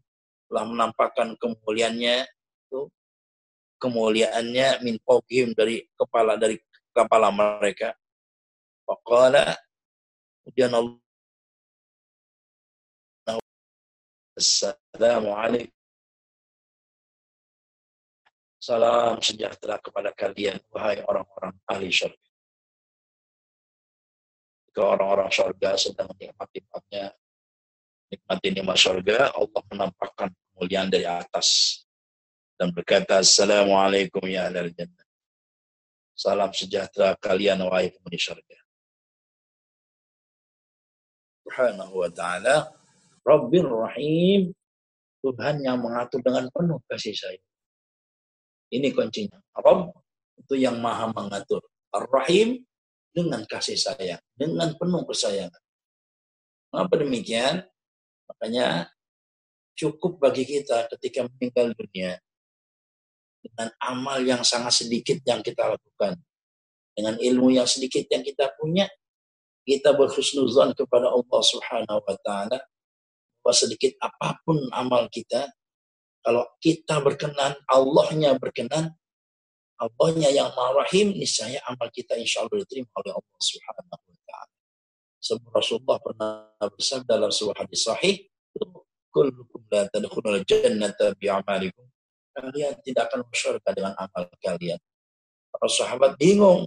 telah 0.48 0.64
menampakkan 0.68 1.32
kemuliaannya 1.40 2.28
itu 2.68 2.80
kemuliaannya 3.80 4.84
min 4.84 5.00
fawqihim 5.04 5.56
dari 5.56 5.84
kepala 5.96 6.36
dari 6.36 6.60
kepala 6.92 7.32
mereka. 7.32 7.96
Faqala 8.84 9.56
kemudian 10.44 10.72
Allah 10.74 10.98
Assalamualaikum 14.32 15.81
Salam 18.62 19.18
sejahtera 19.18 19.74
kepada 19.82 20.14
kalian, 20.14 20.62
wahai 20.70 21.02
orang-orang 21.02 21.50
ahli 21.66 21.90
syurga. 21.90 22.30
Ke 24.70 24.78
orang-orang 24.86 25.34
surga 25.34 25.74
sedang 25.74 26.06
nikmat-nikmatnya 26.14 27.10
nikmati 28.06 28.48
nikmat 28.54 28.78
surga 28.78 29.34
Allah 29.34 29.62
menampakkan 29.66 30.30
kemuliaan 30.30 30.86
dari 30.94 31.02
atas 31.02 31.82
dan 32.54 32.70
berkata 32.70 33.18
Assalamualaikum 33.18 34.22
ya 34.30 34.46
ahlal 34.46 34.70
jannah. 34.70 35.06
Salam 36.14 36.54
sejahtera 36.54 37.18
kalian 37.18 37.66
wahai 37.66 37.90
penghuni 37.90 38.20
surga 38.20 38.58
Subhanahu 41.42 41.98
wa 41.98 42.10
ta'ala 42.14 42.70
Rabbir 43.26 43.66
Rahim 43.66 44.54
Tuhan 45.18 45.66
yang 45.66 45.82
mengatur 45.82 46.22
dengan 46.22 46.46
penuh 46.54 46.78
kasih 46.86 47.16
sayang 47.18 47.51
ini 48.72 48.88
kuncinya 48.90 49.38
Rabb 49.52 49.92
itu 50.40 50.54
yang 50.56 50.80
maha 50.80 51.12
mengatur 51.12 51.60
Ar-Rahim 51.92 52.64
dengan 53.12 53.44
kasih 53.44 53.76
sayang, 53.76 54.20
dengan 54.32 54.72
penuh 54.80 55.04
kesayangan. 55.04 55.62
Mengapa 56.72 56.94
demikian? 57.04 57.68
Makanya 58.32 58.88
cukup 59.76 60.16
bagi 60.16 60.48
kita 60.48 60.88
ketika 60.96 61.28
meninggal 61.28 61.76
dunia 61.76 62.16
dengan 63.44 63.68
amal 63.84 64.18
yang 64.24 64.40
sangat 64.40 64.80
sedikit 64.84 65.20
yang 65.28 65.44
kita 65.44 65.76
lakukan, 65.76 66.16
dengan 66.96 67.20
ilmu 67.20 67.52
yang 67.52 67.68
sedikit 67.68 68.08
yang 68.08 68.24
kita 68.24 68.48
punya, 68.56 68.88
kita 69.68 69.92
berhusnuzan 69.92 70.72
kepada 70.72 71.12
Allah 71.12 71.42
Subhanahu 71.44 72.00
wa 72.00 72.16
taala 72.24 72.58
bahwa 73.42 73.54
sedikit 73.54 73.92
apa 74.00 74.40
pun 74.46 74.56
amal 74.72 75.10
kita, 75.12 75.52
kalau 76.22 76.46
kita 76.62 77.02
berkenan, 77.02 77.58
Allahnya 77.66 78.38
berkenan, 78.38 78.94
Allahnya 79.74 80.30
yang 80.30 80.54
maha 80.54 80.86
rahim, 80.86 81.18
niscaya 81.18 81.58
amal 81.66 81.90
kita 81.90 82.14
insya 82.14 82.46
Allah 82.46 82.62
diterima 82.62 82.86
oleh 83.02 83.12
Allah 83.18 83.40
Subhanahu 83.42 83.90
wa 83.90 84.22
taala. 84.30 84.54
Sebab 85.18 85.50
Rasulullah 85.50 85.98
pernah 85.98 86.30
bersabda 86.62 87.18
dalam 87.18 87.34
sebuah 87.34 87.66
hadis 87.66 87.82
sahih, 87.82 88.22
kullukum 89.10 89.66
la 89.74 89.90
tadkhulul 89.90 90.46
jannata 90.46 91.18
bi'amalikum. 91.18 91.82
Kalian 92.32 92.78
tidak 92.86 93.10
akan 93.10 93.26
masuk 93.28 93.60
dengan 93.74 93.92
amal 93.98 94.24
kalian. 94.40 94.80
Para 95.52 95.68
sahabat 95.68 96.16
bingung. 96.16 96.64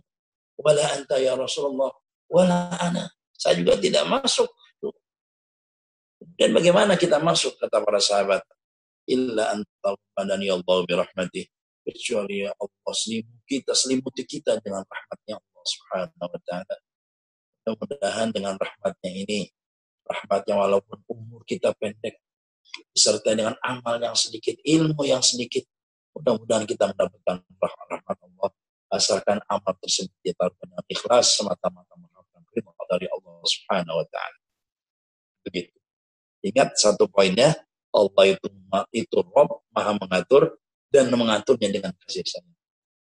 Wala 0.59 0.83
anta 0.93 1.17
ya 1.17 1.33
Rasulullah. 1.33 1.89
Wala 2.29 2.69
ana. 2.77 3.09
Saya 3.33 3.63
juga 3.63 3.79
tidak 3.81 4.05
masuk. 4.05 4.45
Dan 6.37 6.53
bagaimana 6.53 6.99
kita 6.99 7.17
masuk 7.17 7.57
kata 7.57 7.81
para 7.81 7.97
sahabat? 7.97 8.45
Illa 9.05 9.53
anta 9.53 9.93
padani 10.17 10.49
Allah 10.49 10.81
birahmatih 10.85 11.45
kecuali 11.85 12.41
ya 12.41 12.51
Allah 12.57 12.93
selimuti 12.97 13.45
kita 13.45 13.71
selimuti 13.77 14.23
kita 14.25 14.57
dengan 14.65 14.81
rahmatnya 14.81 15.37
Allah 15.37 15.65
Subhanahu 15.65 16.25
wa 16.33 16.41
taala. 16.41 16.75
Mudah-mudahan 17.65 18.29
dengan 18.33 18.53
rahmatnya 18.57 19.11
ini, 19.13 19.49
rahmatnya 20.05 20.53
walaupun 20.57 21.01
umur 21.09 21.45
kita 21.45 21.73
pendek, 21.77 22.21
disertai 22.93 23.37
dengan 23.37 23.57
amal 23.61 24.01
yang 24.01 24.17
sedikit, 24.17 24.57
ilmu 24.61 25.01
yang 25.05 25.21
sedikit, 25.21 25.65
mudah-mudahan 26.17 26.65
kita 26.65 26.89
mendapatkan 26.93 27.37
rahmat 27.45 28.17
Allah. 28.21 28.49
Asalkan 28.93 29.41
amal 29.49 29.73
tersebut 29.81 30.13
kita 30.21 30.49
dengan 30.61 30.81
ikhlas 30.85 31.37
semata-mata 31.37 31.93
mengharapkan 31.97 32.41
ridha 32.53 32.83
dari 32.89 33.07
Allah 33.09 33.33
Subhanahu 33.43 33.97
wa 34.01 34.07
taala. 34.09 34.39
Begitu. 35.45 35.73
Ingat 36.45 36.77
satu 36.77 37.09
poinnya, 37.09 37.57
Allah 37.95 38.23
itu 38.36 38.47
itu 38.91 39.17
Rob, 39.31 39.63
Maha 39.71 39.95
mengatur, 39.95 40.60
dan 40.91 41.08
mengaturnya 41.12 41.71
dengan 41.71 41.91
kasih 42.03 42.27
sayang. 42.27 42.55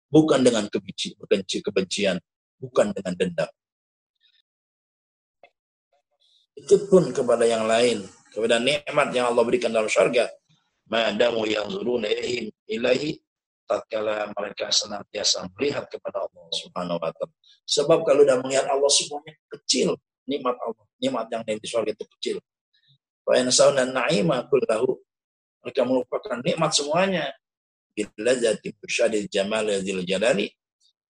Bukan 0.08 0.40
dengan 0.40 0.64
kebenci, 0.72 1.12
kebenci, 1.20 1.60
kebencian, 1.60 2.16
bukan 2.56 2.96
dengan 2.96 3.12
dendam. 3.12 3.50
Itu 6.56 6.88
pun 6.88 7.12
kepada 7.12 7.44
yang 7.44 7.68
lain, 7.68 8.08
kepada 8.32 8.56
nikmat 8.58 9.12
yang 9.12 9.30
Allah 9.30 9.44
berikan 9.44 9.70
dalam 9.70 9.86
syurga. 9.86 10.32
Madamu 10.88 11.44
yang 11.44 11.68
zuruna 11.68 12.08
ilahi 12.64 13.20
tatkala 13.68 14.32
mereka 14.32 14.72
senantiasa 14.72 15.44
melihat 15.52 15.84
kepada 15.92 16.24
Allah 16.24 16.48
Subhanahu 16.56 16.96
wa 16.96 17.12
taala. 17.12 17.36
Sebab 17.68 18.00
kalau 18.08 18.24
sudah 18.24 18.40
melihat 18.40 18.64
Allah 18.72 18.88
semuanya 18.88 19.36
kecil 19.52 20.00
nikmat 20.24 20.56
Allah, 20.60 20.84
nikmat 21.00 21.26
yang 21.28 21.42
di 21.44 21.68
surga 21.68 21.92
itu 21.92 22.04
kecil. 22.16 22.36
Wa 23.28 23.36
yansawna 23.36 23.84
na'ima 23.84 24.48
kullahu. 24.48 24.96
Mereka 25.60 25.84
melupakan 25.84 26.40
nikmat 26.40 26.72
semuanya. 26.72 27.28
Biladzati 27.92 28.72
musyahadil 28.80 29.28
jamal 29.28 29.68
dzil 29.68 30.00
jalali. 30.08 30.48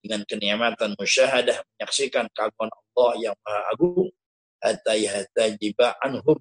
Dengan 0.03 0.27
kenikmatan 0.27 0.99
musyahadah 0.99 1.63
menyaksikan 1.63 2.27
keagungan 2.35 2.75
Allah 2.75 3.11
yang 3.23 3.37
maha 3.47 3.61
agung. 3.71 4.11
Hatta 4.59 4.99
anhum. 6.03 6.39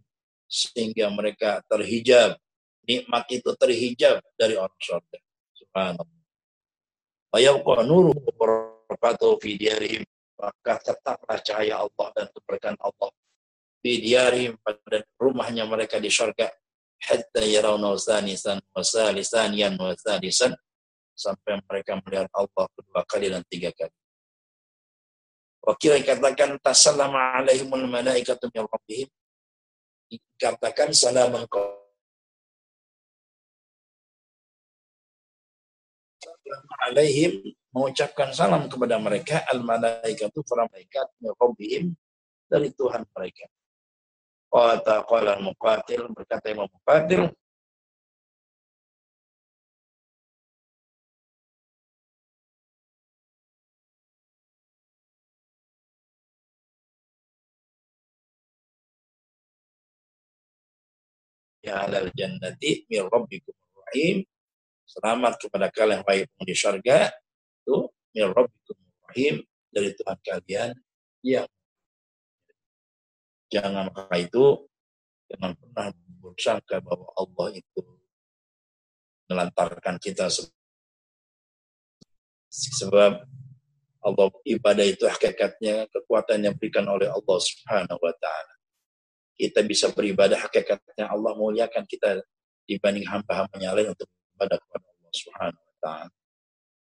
Sehingga 0.49 1.13
mereka 1.13 1.61
terhijab. 1.69 2.41
Nikmat 2.89 3.29
itu 3.29 3.53
terhijab 3.53 4.17
dari 4.33 4.57
orang 4.57 4.81
surga 4.81 5.19
subhanallah. 5.53 6.23
Wa 7.29 7.37
yabqa 7.37 7.85
nuru 7.85 8.15
barakatuh 8.17 9.37
fi 9.43 9.59
diarihim 9.59 10.01
maka 10.37 10.73
tetaplah 10.79 11.37
cahaya 11.41 11.81
Allah 11.81 12.07
dan 12.13 12.25
keberkahan 12.31 12.77
Allah 12.79 13.09
di 13.81 14.03
diarihim 14.03 14.57
pada 14.59 15.05
rumahnya 15.21 15.63
mereka 15.69 16.01
di 16.01 16.09
surga 16.09 16.49
hatta 16.97 17.43
yarawna 17.45 17.93
sanisan 17.97 18.57
wa 18.73 18.81
salisan 18.81 19.53
yan 19.53 19.77
wa 19.77 19.93
sampai 21.17 21.57
mereka 21.65 21.97
melihat 22.05 22.29
Allah 22.33 22.65
kedua 22.77 23.01
kali 23.09 23.33
dan 23.33 23.41
tiga 23.49 23.73
kali. 23.73 23.93
Wakil 25.65 25.99
katakan 26.05 26.55
tasallama 26.63 27.41
alaihimul 27.41 27.89
malaikatu 27.89 28.47
min 28.53 28.63
rabbihim. 28.63 29.09
Dikatakan 30.07 30.95
salam 30.95 31.35
engkau 31.35 31.75
alaihim. 36.87 37.51
Mengucapkan 37.75 38.33
salam 38.33 38.65
kepada 38.71 38.97
mereka 38.97 39.43
al 39.51 39.61
malaikatu 39.61 40.41
para 40.47 40.65
malaikat 40.71 41.07
min 41.19 41.93
dari 42.47 42.71
Tuhan 42.71 43.03
mereka. 43.11 43.45
Qala 44.57 45.05
qala 45.05 45.37
muqatil 45.37 46.09
berkata 46.17 46.49
Imam 46.49 46.65
Muqatil 46.65 47.29
ya 61.61 61.85
alal 61.85 62.09
jannati 62.17 62.89
min 62.89 63.05
rabbikum 63.13 63.53
rahim 63.85 64.25
selamat 64.89 65.37
kepada 65.37 65.69
kalian 65.69 66.01
baik 66.01 66.33
di 66.41 66.57
surga 66.57 67.13
itu 67.61 67.93
min 68.09 68.25
rabbikum 68.33 68.77
rahim 69.05 69.45
dari 69.69 69.93
Tuhan 69.93 70.17
kalian 70.25 70.73
yang 71.21 71.45
jangan 73.47 73.91
maka 73.91 74.15
itu 74.19 74.67
jangan 75.27 75.55
pernah 75.55 75.87
bersangka 76.23 76.79
bahwa 76.83 77.07
Allah 77.15 77.47
itu 77.55 77.81
melantarkan 79.27 79.99
kita 79.99 80.31
sebab 82.47 83.27
Allah 84.03 84.27
ibadah 84.47 84.85
itu 84.87 85.03
hakikatnya 85.03 85.91
kekuatan 85.91 86.47
yang 86.47 86.55
diberikan 86.55 86.87
oleh 86.87 87.11
Allah 87.11 87.37
Subhanahu 87.43 87.99
wa 87.99 88.13
taala 88.15 88.57
kita 89.37 89.61
bisa 89.61 89.93
beribadah 89.93 90.41
hakikatnya 90.41 91.13
Allah 91.13 91.37
muliakan 91.37 91.85
kita 91.85 92.25
dibanding 92.65 93.05
hamba-hambanya 93.05 93.77
lain 93.77 93.93
untuk 93.93 94.09
beribadah 94.09 94.57
kepada 94.57 94.85
Allah 94.89 95.13
Subhanahu 95.13 95.61
wa 95.61 95.77
taala. 95.79 96.15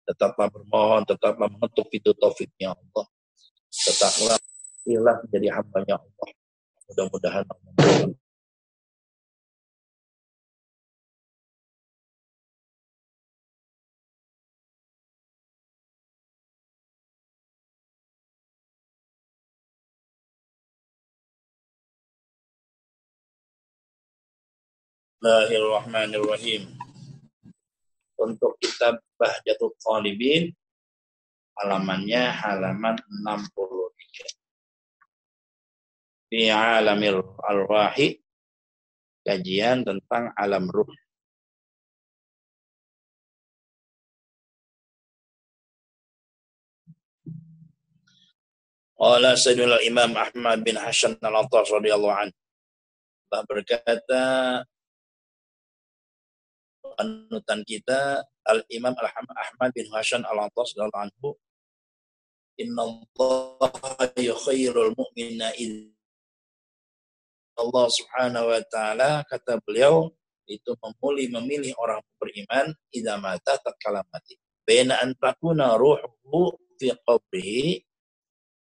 Tetaplah 0.02 0.48
bermohon, 0.52 1.04
tetaplah 1.08 1.48
mengetuk 1.48 1.88
pintu 1.88 2.12
taufiknya 2.20 2.76
Allah. 2.76 3.06
Tetaplah 3.72 4.38
ilah 4.84 5.16
menjadi 5.24 5.48
hambanya 5.56 5.96
Allah. 5.98 6.30
Mudah-mudahan 6.92 7.48
Bismillahirrahmanirrahim. 25.22 26.76
Untuk 28.20 28.60
kitab 28.60 29.00
Bahjatul 29.16 29.72
Qalibin 29.80 30.52
halamannya 31.56 32.36
halaman 32.36 33.00
63. 33.24 33.81
Fi 36.32 36.48
alamir 36.48 37.20
arwahi 37.44 38.16
kajian 39.28 39.84
tentang 39.84 40.32
alam 40.40 40.72
ruh. 40.72 40.88
Qala 48.96 49.36
Sayyidul 49.36 49.82
Imam 49.84 50.16
Ahmad 50.16 50.64
bin 50.64 50.80
Hasan 50.80 51.20
al-Attas 51.20 51.68
radhiyallahu 51.68 52.16
anhu 52.16 52.38
berkata 53.50 54.24
panutan 56.82 57.64
kita 57.64 58.22
Al 58.46 58.62
Imam 58.68 58.92
Al 59.00 59.10
Ahmad 59.16 59.72
bin 59.72 59.88
Hasan 59.90 60.28
Al 60.28 60.52
Antas 60.52 60.76
anhu 60.76 61.40
Inna 62.60 62.84
Allah 62.84 64.12
khairul 64.16 64.94
mu'mina 64.94 65.56
Allah 67.62 67.86
subhanahu 67.88 68.50
wa 68.50 68.62
ta'ala 68.66 69.22
kata 69.30 69.62
beliau 69.62 70.10
itu 70.50 70.74
memulih 70.82 71.30
memilih 71.40 71.72
orang 71.78 72.02
beriman 72.18 72.74
idza 72.90 73.16
mata 73.22 73.56
tatkala 73.62 74.02
mati 74.10 74.36
baina 74.66 74.98
an 75.00 75.14
takuna 75.16 75.78
ruhuhu 75.78 76.58
fi 76.76 76.92
qabrihi 77.06 77.80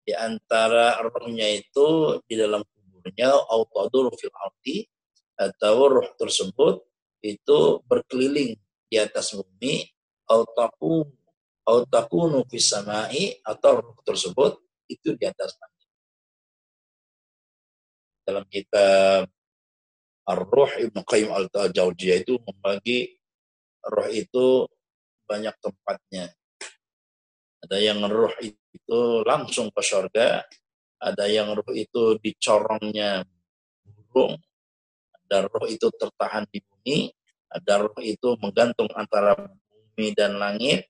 di 0.09 0.13
antara 0.17 0.97
rohnya 1.05 1.45
itu 1.53 2.19
di 2.25 2.35
dalam 2.41 2.65
kuburnya 2.65 3.37
au 3.53 3.69
tadur 3.69 4.09
fil 4.17 4.33
ardi 4.33 4.89
atau 5.37 5.87
roh 5.87 6.09
tersebut 6.17 6.81
itu 7.21 7.85
berkeliling 7.85 8.57
di 8.89 8.97
atas 8.97 9.37
bumi 9.37 9.85
autaku 10.33 11.05
autakunu 11.69 12.49
fisamai 12.49 13.37
atau 13.45 13.85
ruh 13.85 13.99
tersebut 14.01 14.57
itu 14.89 15.13
di 15.21 15.25
atas 15.29 15.53
langit. 15.61 15.78
Dalam 18.29 18.45
kitab 18.53 19.25
Ar-Ruh 20.29 20.85
Ibnu 20.85 21.01
Qayyim 21.01 21.33
Al-Jauziyah 21.33 22.21
itu 22.21 22.37
membagi 22.45 23.17
roh 23.89 24.05
itu 24.13 24.69
banyak 25.25 25.57
tempatnya. 25.57 26.37
Ada 27.65 27.81
yang 27.81 28.05
roh 28.05 28.37
itu 28.37 29.25
langsung 29.25 29.73
ke 29.73 29.81
surga, 29.81 30.45
ada 31.01 31.25
yang 31.25 31.57
roh 31.57 31.73
itu 31.73 32.21
dicorongnya 32.21 33.25
burung, 34.13 34.37
ada 35.25 35.49
roh 35.49 35.65
itu 35.65 35.89
tertahan 35.97 36.45
di 36.53 36.61
bumi, 36.61 37.09
ada 37.49 37.89
roh 37.89 37.97
itu 38.05 38.37
menggantung 38.45 38.93
antara 38.93 39.33
bumi 39.41 40.13
dan 40.13 40.37
langit, 40.37 40.85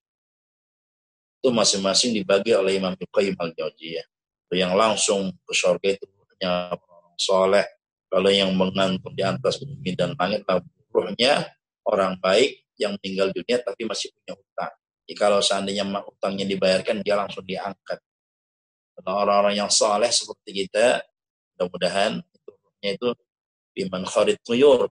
itu 1.39 1.55
masing-masing 1.55 2.19
dibagi 2.19 2.51
oleh 2.51 2.83
Imam 2.83 2.99
Qayyim 2.99 3.39
al-Jauziyah. 3.39 4.07
Yang 4.51 4.75
langsung 4.75 5.31
ke 5.47 5.55
surga 5.55 5.95
itu 5.95 6.07
hanya 6.35 6.75
soleh. 7.19 7.67
Kalau 8.09 8.33
yang 8.33 8.55
menggantung 8.57 9.13
di 9.13 9.21
atas 9.21 9.61
bumi 9.61 9.93
dan 9.93 10.17
langit, 10.17 10.47
rohnya 10.89 11.45
orang 11.85 12.17
baik 12.23 12.65
yang 12.81 12.97
meninggal 12.97 13.35
dunia 13.35 13.61
tapi 13.61 13.85
masih 13.85 14.09
punya 14.17 14.33
utang. 14.39 14.73
Jadi 15.05 15.15
kalau 15.19 15.39
seandainya 15.45 15.85
utangnya 16.07 16.49
dibayarkan, 16.49 17.05
dia 17.05 17.19
langsung 17.19 17.45
diangkat. 17.45 18.01
Kalau 18.97 19.13
orang-orang 19.27 19.61
yang 19.61 19.69
soleh 19.69 20.09
seperti 20.09 20.65
kita, 20.65 21.05
mudah-mudahan 21.59 22.23
itu 22.23 22.51
rohnya 22.55 22.91
itu 22.95 23.09
biman 23.75 24.07
kharid 24.07 24.39
tuyur 24.47 24.87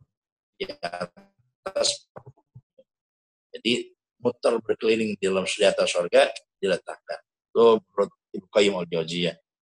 jadi 3.51 3.73
muter 4.17 4.53
berkeliling 4.59 5.15
di 5.15 5.23
dalam 5.23 5.47
senjata 5.47 5.87
surga 5.87 6.27
diletakkan 6.57 7.19
itu 7.23 7.79
menurut 7.83 8.11
Ibu 8.35 8.47
Qayyim 8.51 8.73
al 8.75 8.87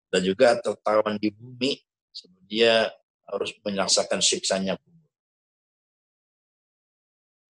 dan 0.10 0.22
juga 0.24 0.58
tertawan 0.64 1.22
di 1.22 1.30
bumi 1.30 1.78
sebelum 2.16 2.44
dia 2.48 2.88
harus 3.28 3.52
menyaksikan 3.68 4.24
siksanya. 4.24 4.80
Kubur. 4.80 5.12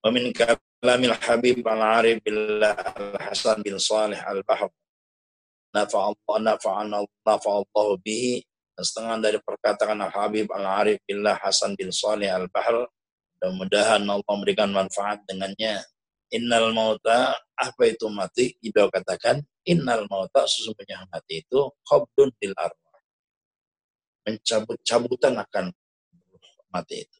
Wamin 0.02 0.34
kalamil 0.34 1.14
Habib 1.14 1.62
al-Arif 1.62 2.18
billah 2.26 2.74
al-Hasan 2.74 3.62
bin 3.62 3.78
Salih 3.78 4.18
al-Bahr 4.18 4.66
nafa'allah 5.70 6.36
nafa'allah 6.42 7.06
nafa'allah 7.22 7.88
bihi. 8.02 8.42
Setengah 8.76 9.16
dari 9.24 9.40
perkataan 9.40 10.04
Al-Habib 10.04 10.52
Al-Arif 10.52 11.00
Billah 11.08 11.40
Hasan 11.40 11.72
bin 11.80 11.88
Salih 11.88 12.28
Al-Bahr 12.28 12.84
mudah-mudahan 13.40 14.04
Allah 14.04 14.20
memberikan 14.28 14.68
manfaat 14.68 15.24
dengannya. 15.24 15.80
Innal 16.28 16.76
mauta 16.76 17.40
apa 17.56 17.82
itu 17.88 18.04
mati? 18.12 18.52
Ibu 18.60 18.92
katakan 18.92 19.40
innal 19.64 20.04
mauta 20.12 20.44
sesungguhnya 20.44 21.08
mati 21.08 21.40
itu 21.40 21.72
khabdun 21.88 22.28
bil 22.36 22.52
arwah 22.58 22.85
mencabut-cabutan 24.26 25.38
akan 25.38 25.70
mati 26.74 27.06
itu 27.06 27.18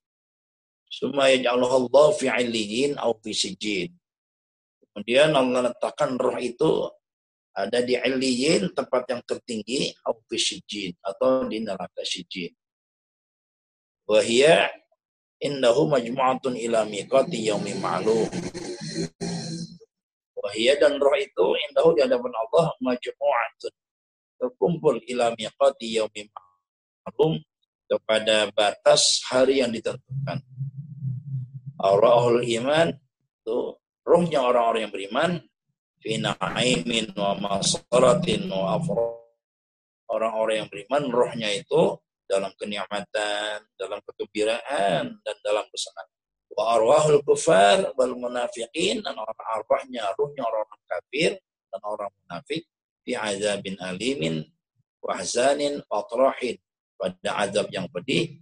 Suma 0.96 1.28
Allah 1.28 2.06
fi 2.16 2.26
illiyin 2.30 2.96
au 2.96 3.18
fi 3.20 3.34
sijin. 3.36 3.92
Kemudian 4.80 5.34
Allah 5.36 5.68
letakkan 5.68 6.16
roh 6.16 6.40
itu 6.40 6.88
ada 7.52 7.84
di 7.84 8.00
Aliyin 8.00 8.72
tempat 8.72 9.04
yang 9.12 9.20
tertinggi 9.28 9.92
atau 10.00 10.24
sijin 10.32 10.96
atau 11.04 11.44
di 11.44 11.60
neraka 11.60 12.00
sijin. 12.00 12.48
Wahia 14.08 14.72
indahu 15.42 15.90
majmu'atun 15.90 16.56
ila 16.64 16.88
miqati 16.88 17.44
yaumi 17.44 17.76
ma'lum. 17.76 18.32
Wahia 20.32 20.80
dan 20.80 20.96
roh 20.96 21.16
itu 21.18 21.46
indahu 21.68 21.92
di 21.92 22.08
hadapan 22.08 22.32
Allah 22.32 22.72
majmu'atun 22.80 23.74
terkumpul 24.40 24.96
ila 25.12 25.34
miqati 25.36 26.00
yaumi 26.00 26.24
ma'lum 26.24 26.45
kepada 27.86 28.50
batas 28.50 29.22
hari 29.30 29.62
yang 29.62 29.70
ditentukan. 29.70 30.42
Aurahul 31.78 32.42
iman 32.42 32.90
itu 32.90 33.58
rohnya 34.02 34.42
orang-orang 34.42 34.88
yang 34.88 34.94
beriman 34.94 35.30
fi 36.02 36.18
na'imin 36.18 37.14
wa 37.14 37.38
masaratin 37.38 38.50
wa. 38.50 38.80
Orang-orang 40.06 40.62
yang 40.62 40.68
beriman 40.70 41.10
rohnya 41.10 41.50
itu 41.50 41.98
dalam 42.26 42.50
kenikmatan, 42.58 43.62
dalam 43.74 43.98
kegembiraan, 44.06 45.18
dan 45.22 45.36
dalam 45.42 45.66
kesenangan. 45.70 46.14
Wa 46.56 46.78
arwahul 46.78 47.22
kufar 47.26 47.90
wal 47.98 48.14
munafiqin 48.14 49.02
dan 49.02 49.14
orang 49.18 49.46
arwahnya, 49.50 50.10
ruhnya 50.14 50.42
orang-orang 50.46 50.82
kafir 50.88 51.30
dan 51.70 51.80
orang 51.82 52.10
munafik 52.22 52.64
fi 53.04 53.12
azabin 53.14 53.76
alimin 53.82 54.46
wahzanin 55.02 55.82
watrahin 55.86 56.56
pada 56.96 57.30
azab 57.44 57.68
yang 57.70 57.86
pedih 57.92 58.40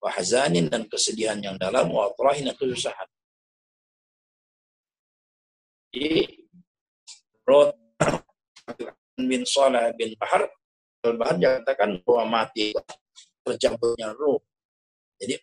wahzanin 0.00 0.66
dan 0.72 0.88
kesedihan 0.88 1.38
yang 1.38 1.56
dalam 1.60 1.92
watrahin 1.92 2.48
dan 2.48 2.56
kesusahan. 2.56 3.08
Di 5.88 6.24
bin 9.18 9.42
Salah 9.48 9.90
bin 9.96 10.14
Bahar 10.20 10.46
Al-Bahar 11.02 11.36
katakan 11.38 12.02
bahwa 12.02 12.42
mati 12.42 12.74
tercabutnya 13.46 14.12
ruh. 14.12 14.42
Jadi 15.18 15.38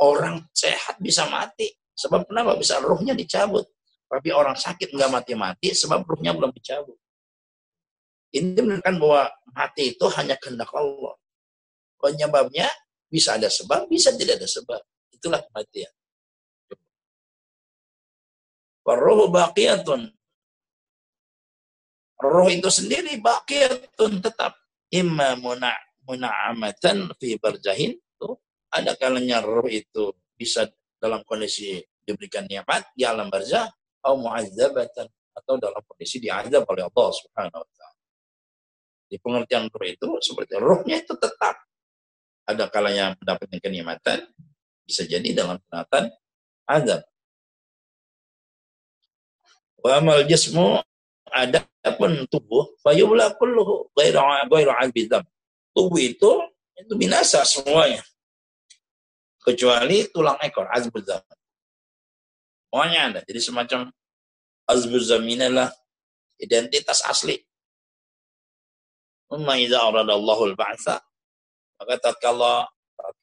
orang 0.00 0.46
sehat 0.54 0.98
bisa 1.02 1.26
mati. 1.28 1.70
Sebab 1.94 2.26
kenapa? 2.26 2.58
Bisa 2.58 2.78
ruhnya 2.82 3.14
dicabut. 3.14 3.66
Tapi 4.06 4.30
orang 4.30 4.54
sakit 4.54 4.94
nggak 4.94 5.10
mati-mati 5.10 5.74
sebab 5.74 6.06
ruhnya 6.06 6.34
belum 6.34 6.54
dicabut. 6.54 6.98
Ini 8.34 8.58
menunjukkan 8.58 8.96
bahwa 8.98 9.30
mati 9.54 9.94
itu 9.94 10.06
hanya 10.18 10.34
kehendak 10.38 10.70
Allah. 10.74 11.14
Penyebabnya 12.04 12.68
bisa 13.08 13.40
ada 13.40 13.48
sebab, 13.48 13.88
bisa 13.88 14.12
tidak 14.12 14.44
ada 14.44 14.44
sebab. 14.44 14.80
Itulah 15.08 15.40
kematian. 15.40 15.88
Waruhu 18.84 19.32
baqiyatun 19.32 20.12
roh 22.20 22.48
itu 22.52 22.68
sendiri 22.68 23.16
baqiyatun 23.16 24.20
tetap 24.20 24.52
imma 24.92 25.40
muna 25.40 25.72
muna'amatan 26.04 27.16
fi 27.16 27.40
barjahin 27.40 27.96
tuh 28.20 28.36
ada 28.68 28.92
kalanya 29.00 29.40
roh 29.40 29.64
itu 29.64 30.12
bisa 30.36 30.68
dalam 31.00 31.24
kondisi 31.24 31.80
diberikan 32.04 32.44
nikmat 32.44 32.92
di 32.92 33.08
alam 33.08 33.32
barzah 33.32 33.64
atau 34.04 34.20
mu'adzabatan 34.20 35.08
atau 35.32 35.54
dalam 35.56 35.80
kondisi 35.88 36.20
diazab 36.20 36.68
oleh 36.68 36.84
Allah 36.84 37.08
Subhanahu 37.08 37.64
wa 37.64 37.70
taala. 37.72 38.00
Di 39.08 39.16
pengertian 39.16 39.72
roh 39.72 39.88
itu 39.88 40.08
seperti 40.20 40.54
rohnya 40.60 41.00
itu 41.00 41.16
tetap 41.16 41.56
ada 42.44 42.68
kalanya 42.68 43.16
mendapatkan 43.16 43.58
kenikmatan 43.60 44.28
bisa 44.84 45.08
jadi 45.08 45.32
dalam 45.32 45.56
penatan 45.68 46.12
azab. 46.68 47.02
Wa 49.80 50.00
amal 50.00 50.24
jismu 50.28 50.80
ada 51.32 51.64
pun 51.96 52.24
tubuh 52.28 52.76
fayubla 52.84 53.32
kulluhu 53.36 53.92
ghairu 53.96 54.72
albidam. 54.72 55.24
Tubuh 55.72 56.00
itu 56.00 56.30
itu 56.76 56.92
binasa 56.96 57.42
semuanya. 57.44 58.04
Kecuali 59.44 60.08
tulang 60.08 60.40
ekor 60.40 60.68
azbuzam. 60.72 61.20
Semuanya 62.68 63.00
ada. 63.12 63.20
Jadi 63.28 63.40
semacam 63.40 63.80
azbuzam 64.64 65.20
inilah 65.24 65.68
identitas 66.40 67.04
asli. 67.04 67.40
Umma 69.28 69.56
idza 69.60 69.80
aradallahu 69.84 70.52
al-ba'tha 70.52 71.00
maka 71.80 71.94
tatkala 72.10 72.68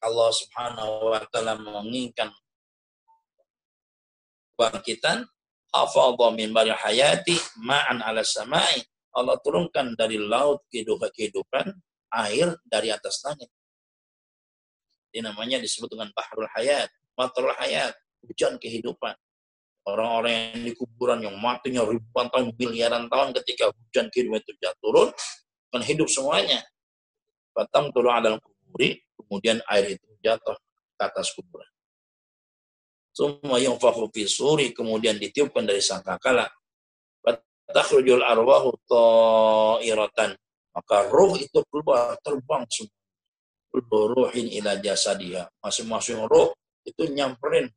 Allah 0.01 0.29
Subhanahu 0.33 1.15
wa 1.15 1.21
taala 1.31 1.57
menginginkan 1.57 2.29
bangkitan 4.59 5.25
afadha 5.73 6.27
min 6.35 6.51
bari 6.53 6.69
hayati 6.75 7.35
ma'an 7.63 8.03
ala 8.03 8.21
samai. 8.21 8.83
Allah 9.11 9.35
turunkan 9.43 9.91
dari 9.99 10.15
laut 10.15 10.63
kehidupan 10.71 11.67
air 12.15 12.47
dari 12.63 12.87
atas 12.91 13.19
langit. 13.27 13.51
Ini 15.11 15.27
namanya 15.27 15.59
disebut 15.59 15.91
dengan 15.91 16.07
bahrul 16.15 16.47
hayat, 16.55 16.87
matrul 17.19 17.51
hayat, 17.59 17.91
hujan 18.23 18.55
kehidupan. 18.55 19.11
Orang-orang 19.83 20.55
yang 20.55 20.63
di 20.63 20.73
kuburan 20.77 21.19
yang 21.19 21.35
matinya 21.35 21.83
ribuan 21.83 22.31
tahun, 22.31 22.55
miliaran 22.55 23.11
tahun 23.11 23.35
ketika 23.43 23.67
hujan 23.75 24.07
kehidupan 24.07 24.39
itu 24.39 24.53
jatuh 24.63 24.79
turun, 24.79 25.09
akan 25.71 25.81
hidup 25.83 26.07
semuanya. 26.07 26.63
Batam 27.51 27.91
turun 27.91 28.15
dalam 28.23 28.39
kuburi, 28.39 29.03
kemudian 29.19 29.59
air 29.67 29.99
itu 29.99 30.07
jatuh 30.23 30.55
ke 30.95 31.03
atas 31.03 31.35
kuburan. 31.35 31.67
Summa 33.11 33.59
yunfahu 33.59 34.07
fi 34.15 34.23
suri 34.23 34.71
kemudian 34.71 35.19
ditiupkan 35.19 35.67
dari 35.67 35.83
sangkakala. 35.83 36.47
Takhrujul 37.71 38.19
arwahu 38.19 38.75
ta'iratan. 38.87 40.35
Maka 40.71 41.07
ruh 41.11 41.39
itu 41.39 41.59
keluar 41.71 42.19
terbang 42.19 42.63
semua. 42.67 42.99
Ruhin 44.11 44.51
ila 44.59 44.75
jasadiha. 44.75 45.47
Masing-masing 45.63 46.19
ruh 46.27 46.51
itu 46.83 47.07
nyamperin 47.11 47.71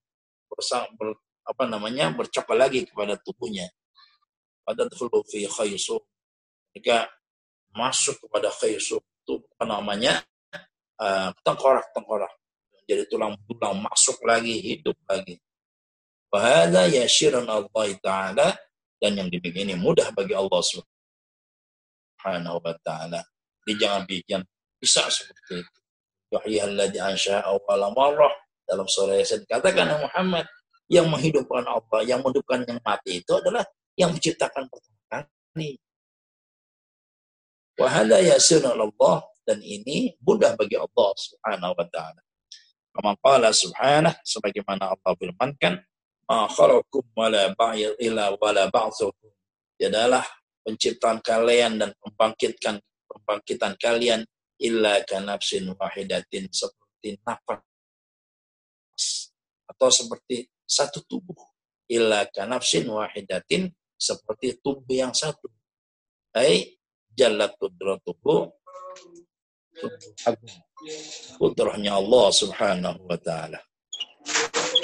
bersang, 0.51 0.91
ber, 0.99 1.15
apa 1.47 1.71
namanya 1.71 2.11
bercakap 2.11 2.59
lagi 2.59 2.87
kepada 2.87 3.15
tubuhnya. 3.23 3.71
Pada 4.67 4.91
fi 5.31 5.47
khaysu. 5.47 6.03
Jika 6.75 7.07
masuk 7.75 8.19
kepada 8.27 8.51
khaysu 8.51 8.99
apa 9.29 9.65
namanya 9.65 10.21
uh, 11.01 11.33
tengkorak-tengkorak 11.43 12.33
jadi 12.85 13.09
tulang-tulang 13.09 13.81
masuk 13.81 14.21
lagi, 14.29 14.61
hidup 14.61 14.97
lagi. 15.09 15.41
Wahada 16.29 16.85
yashirun 16.91 17.49
Allah 17.49 17.89
Ta'ala 18.03 18.49
dan 19.01 19.21
yang 19.21 19.29
demikian 19.29 19.69
ini 19.73 19.77
mudah 19.77 20.09
bagi 20.13 20.33
Allah 20.37 20.61
Subhanahu 20.65 22.57
wa 22.61 22.75
taala. 22.81 23.21
Jadi 23.65 23.73
jangan 23.77 24.03
bikin 24.09 24.41
bisa 24.81 25.05
seperti 25.13 25.61
itu. 25.61 25.81
Wahyalladzi 26.33 26.99
ansha'a 27.05 27.45
awwala 27.53 28.33
dalam 28.65 28.89
surah 28.89 29.21
Yasin 29.21 29.45
katakan 29.45 29.93
Muhammad 30.01 30.49
yang 30.89 31.13
menghidupkan 31.13 31.69
Allah, 31.69 32.01
yang 32.05 32.25
menghidupkan 32.25 32.65
yang 32.65 32.81
mati 32.81 33.21
itu 33.21 33.33
adalah 33.37 33.65
yang 33.95 34.11
menciptakan 34.13 34.67
pertama 34.73 35.29
kali. 35.53 35.77
Wahada 37.75 38.23
yasirun 38.23 38.79
Allah 38.79 39.27
dan 39.43 39.59
ini 39.61 40.15
mudah 40.23 40.55
bagi 40.55 40.79
Allah 40.79 41.11
Subhanahu 41.19 41.75
wa 41.75 41.87
taala. 41.91 42.21
Kama 42.95 43.19
qala 43.19 43.51
subhanah, 43.51 44.15
sebagaimana 44.23 44.95
Allah 44.95 45.13
firmankan, 45.19 45.83
Ma 46.25 46.49
khalakum 46.49 47.05
wala 47.13 47.53
ba'ir 47.53 47.99
ila 48.01 48.33
wala 48.41 48.71
ba'thukum. 48.73 49.29
Adalah 49.77 50.25
penciptaan 50.65 51.21
kalian 51.21 51.77
dan 51.77 51.93
pembangkitkan 52.01 52.81
pembangkitan 53.05 53.77
kalian 53.77 54.25
illa 54.57 55.05
kanafsin 55.05 55.69
wahidatin 55.77 56.49
seperti 56.49 57.21
nafas 57.21 57.61
atau 59.69 59.89
seperti 59.93 60.49
satu 60.65 61.05
tubuh 61.05 61.37
illa 61.93 62.25
kanafsin 62.33 62.89
wahidatin 62.89 63.69
seperti 63.93 64.57
tubuh 64.65 64.89
yang 64.89 65.13
satu 65.13 65.53
ai 66.33 66.81
jallat 67.19 67.55
qudratuhu. 67.59 68.51
Putranya 71.41 71.99
Allah 71.99 72.27
Subhanahu 72.31 72.99
wa 73.09 73.19
taala. 73.19 73.59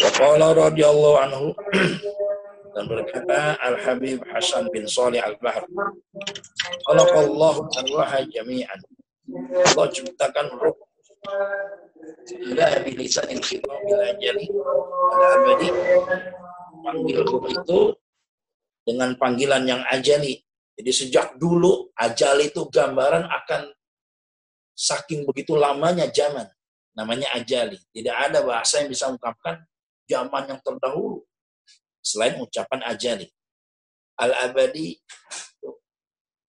Wa 0.01 0.11
qala 0.17 0.57
radhiyallahu 0.57 1.17
anhu 1.21 1.47
dan 2.75 2.85
berkata 2.87 3.59
Al 3.61 3.77
Habib 3.83 4.23
Hasan 4.31 4.71
bin 4.71 4.87
Salih 4.87 5.21
Al 5.21 5.37
Bahr 5.39 5.67
Khalaqallahu 6.87 7.71
arwaha 7.71 8.25
jami'an. 8.31 8.81
Allah 9.31 9.87
ciptakan 9.91 10.47
ruh. 10.59 10.79
Ila 12.51 12.67
bilisanil 12.83 13.43
khitab 13.45 13.79
bil 13.85 14.03
ajali 14.03 14.47
al 14.51 15.23
abadi 15.37 15.69
panggil 16.81 17.21
ruh 17.29 17.45
itu 17.47 17.81
dengan 18.89 19.13
panggilan 19.21 19.63
yang 19.69 19.83
ajali 19.93 20.41
jadi 20.81 20.97
sejak 20.97 21.37
dulu 21.37 21.93
ajali 21.93 22.49
itu 22.49 22.65
gambaran 22.73 23.29
akan 23.29 23.69
saking 24.73 25.29
begitu 25.29 25.53
lamanya 25.53 26.09
zaman. 26.09 26.49
Namanya 26.97 27.37
ajali. 27.37 27.77
Tidak 27.93 28.17
ada 28.17 28.41
bahasa 28.41 28.81
yang 28.81 28.89
bisa 28.89 29.13
mengungkapkan 29.13 29.61
zaman 30.09 30.49
yang 30.49 30.61
terdahulu. 30.65 31.21
Selain 32.01 32.41
ucapan 32.41 32.81
ajali. 32.89 33.29
Al-abadi. 34.17 34.97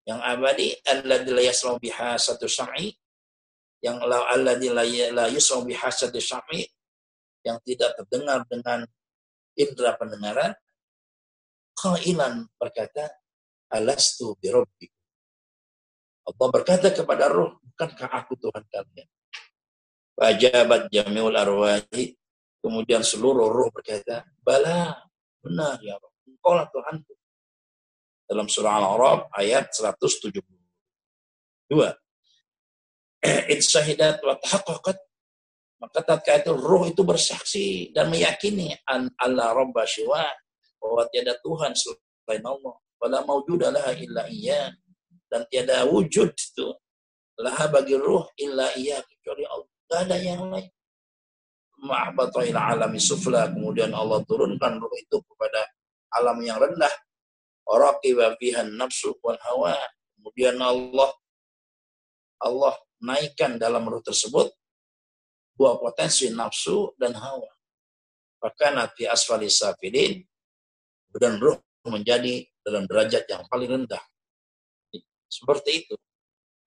Yang 0.07 0.19
abadi. 0.23 0.67
Alladhi 0.87 1.31
la 1.35 1.43
yaslau 1.43 1.75
biha 1.75 2.15
satu 2.15 2.47
sam'i. 2.47 2.87
Yang 3.83 4.07
alladhi 4.07 4.71
la 5.11 5.27
yaslau 5.27 5.67
biha 5.67 5.91
satu 5.91 6.23
sam'i. 6.23 6.63
Yang 7.43 7.67
tidak 7.67 7.99
terdengar 7.99 8.47
dengan 8.47 8.87
indera 9.59 9.99
pendengaran. 9.99 10.55
Kailan 11.75 12.47
berkata, 12.55 13.20
Alastu 13.71 14.35
birobbikum 14.37 15.01
Allah 16.21 16.47
berkata 16.53 16.93
kepada 16.93 17.25
roh, 17.27 17.57
bukankah 17.73 18.09
aku 18.13 18.37
Tuhan 18.37 18.63
kalian? 18.69 19.09
Wajabat 20.15 20.93
jami'ul 20.93 21.33
arwahi. 21.33 22.13
Kemudian 22.61 23.01
seluruh 23.01 23.49
roh 23.49 23.73
berkata, 23.73 24.21
Bala, 24.37 24.93
benar 25.41 25.81
ya 25.81 25.97
roh. 25.97 26.13
Engkau 26.29 26.53
lah 26.53 26.69
Tuhan. 26.69 27.01
Dalam 28.29 28.47
surah 28.47 28.77
Al-Arab 28.77 29.33
ayat 29.33 29.73
172. 29.73 30.45
syahidat 33.71 34.21
wa 34.21 34.37
tahaqqaqat 34.37 34.97
maka 35.81 35.99
tatkala 36.05 36.37
itu 36.41 36.53
roh 36.53 36.85
itu 36.85 37.01
bersaksi 37.01 37.89
dan 37.89 38.09
meyakini 38.13 38.77
an 38.85 39.09
Allah 39.17 39.49
rabba 39.53 39.81
bahwa 40.77 41.01
tiada 41.09 41.33
Tuhan 41.41 41.73
selain 41.73 42.45
Allah 42.45 42.75
wala 43.01 43.25
maujuda 43.25 43.73
laha 43.73 43.97
illa 43.97 44.29
iya. 44.29 44.69
Dan 45.25 45.47
tiada 45.49 45.87
wujud 45.89 46.29
itu 46.29 46.67
laha 47.41 47.65
bagi 47.73 47.97
roh 47.97 48.29
illa 48.37 48.69
iya 48.77 49.01
kecuali 49.01 49.43
Allah. 49.49 49.67
Tidak 49.67 49.99
ada 50.05 50.17
yang 50.21 50.45
lain. 50.53 50.69
Ma'abata 51.81 52.45
ila 52.45 52.77
alami 52.77 53.01
sufla 53.01 53.49
kemudian 53.49 53.89
Allah 53.97 54.21
turunkan 54.29 54.77
roh 54.77 54.93
itu 54.93 55.17
kepada 55.25 55.65
alam 56.13 56.37
yang 56.45 56.61
rendah. 56.61 56.93
Raqiba 57.65 58.37
fiha 58.37 58.69
nafsu 58.69 59.17
wal 59.25 59.39
hawa. 59.49 59.73
Kemudian 60.19 60.61
Allah 60.61 61.09
Allah 62.43 62.75
naikkan 63.01 63.57
dalam 63.57 63.89
roh 63.89 64.03
tersebut 64.05 64.53
dua 65.57 65.79
potensi 65.81 66.29
nafsu 66.29 66.93
dan 66.99 67.17
hawa. 67.17 67.49
Maka 68.43 68.67
nanti 68.75 69.07
asfali 69.07 69.49
safilin. 69.49 70.21
Dan 71.11 71.39
roh 71.39 71.59
menjadi 71.87 72.50
dalam 72.61 72.85
derajat 72.85 73.25
yang 73.27 73.43
paling 73.49 73.69
rendah. 73.69 74.03
Seperti 75.27 75.85
itu. 75.85 75.95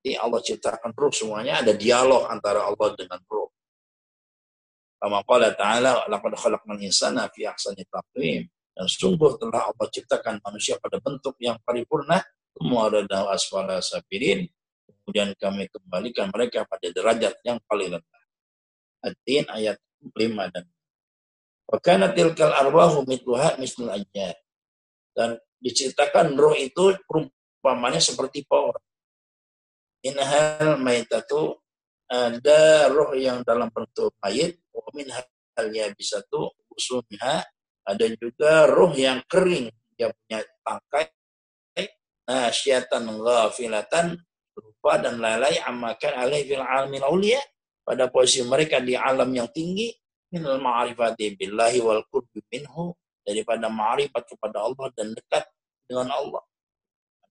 Jadi 0.04 0.20
Allah 0.20 0.40
ciptakan 0.44 0.92
roh 0.92 1.12
semuanya 1.14 1.64
ada 1.64 1.72
dialog 1.72 2.28
antara 2.28 2.68
Allah 2.68 2.92
dengan 2.92 3.20
roh. 3.24 3.48
Kama 5.00 5.24
qala 5.24 5.52
ta'ala 5.52 6.09
laqad 6.09 6.33
khalaqnal 6.37 6.80
insana 6.80 7.28
fi 7.33 7.48
ahsani 7.48 7.85
taqwim. 7.88 8.44
Dan 8.74 8.87
sungguh 8.90 9.38
telah 9.38 9.70
Allah 9.70 9.87
ciptakan 9.88 10.42
manusia 10.42 10.76
pada 10.83 10.98
bentuk 10.98 11.38
yang 11.40 11.57
paripurna. 11.62 12.20
Semua 12.52 12.90
ada 12.90 13.33
asfala 13.33 13.80
safilin. 13.80 14.44
Kemudian 15.04 15.37
kami 15.37 15.68
kembalikan 15.68 16.33
mereka 16.33 16.64
pada 16.64 16.88
derajat 16.88 17.37
yang 17.44 17.61
paling 17.68 17.96
rendah. 17.96 18.22
Ad-Din 19.04 19.44
ayat 19.52 19.76
5 20.00 20.52
dan 20.52 20.64
Wakana 21.64 22.12
tilkal 22.12 22.52
arwahu 22.52 23.09
mitluha 23.09 23.57
mislul 23.57 23.88
ajjar. 23.88 24.37
Dan 25.16 25.40
diceritakan 25.64 26.37
roh 26.37 26.53
itu 26.53 26.92
perumpamannya 27.09 28.05
seperti 28.05 28.44
pohon. 28.44 28.77
Inhal 30.05 30.77
maitatu 30.77 31.57
ada 32.05 32.92
roh 32.92 33.16
yang 33.16 33.40
dalam 33.40 33.72
bentuk 33.72 34.12
mayit, 34.20 34.61
min 34.92 35.09
halnya 35.57 35.88
bisa 35.96 36.20
tuh 36.29 36.53
usulnya 36.68 37.40
ada 37.88 38.07
juga 38.20 38.68
roh 38.68 38.92
yang 38.92 39.24
kering 39.24 39.72
yang 39.96 40.12
punya 40.12 40.44
tangkai 40.62 41.11
nah 42.24 42.48
syaitan 42.48 43.05
ghafilatan 43.05 44.16
rupa 44.57 44.96
dan 44.96 45.20
lalai 45.20 45.61
amakan 45.61 46.12
alaih 46.24 46.40
fil 46.48 46.62
alamin 46.64 47.05
awliya 47.05 47.40
pada 47.85 48.09
posisi 48.09 48.40
mereka 48.46 48.81
di 48.81 48.96
alam 48.96 49.29
yang 49.29 49.50
tinggi 49.53 49.92
minal 50.35 50.59
ma'rifati 50.59 51.38
billahi 51.38 51.79
wal 51.79 52.03
qurbi 52.11 52.42
minhu. 52.50 52.90
Daripada 53.24 53.72
ma'rifat 53.72 54.37
kepada 54.37 54.68
Allah 54.68 54.92
dan 54.92 55.16
dekat 55.16 55.48
dengan 55.87 56.09
Allah. 56.12 56.42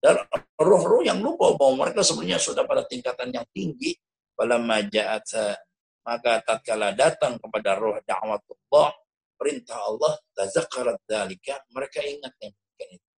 Dan 0.03 0.19
roh-roh 0.59 0.99
yang 1.03 1.23
lupa 1.23 1.55
bahwa 1.55 1.87
mereka 1.87 2.03
sebenarnya 2.03 2.39
sudah 2.39 2.67
pada 2.67 2.83
tingkatan 2.83 3.31
yang 3.31 3.47
tinggi 3.55 3.95
pada 4.35 4.59
maja'at 4.59 5.55
maka 6.03 6.43
tatkala 6.43 6.91
datang 6.91 7.39
kepada 7.39 7.79
roh 7.79 7.95
da'watullah 8.03 8.91
perintah 9.39 9.79
Allah 9.79 10.19
tazakkarat 10.35 10.99
dalika 11.07 11.55
mereka 11.71 12.03
ingat 12.03 12.35
yang 12.43 12.51
itu 12.91 13.09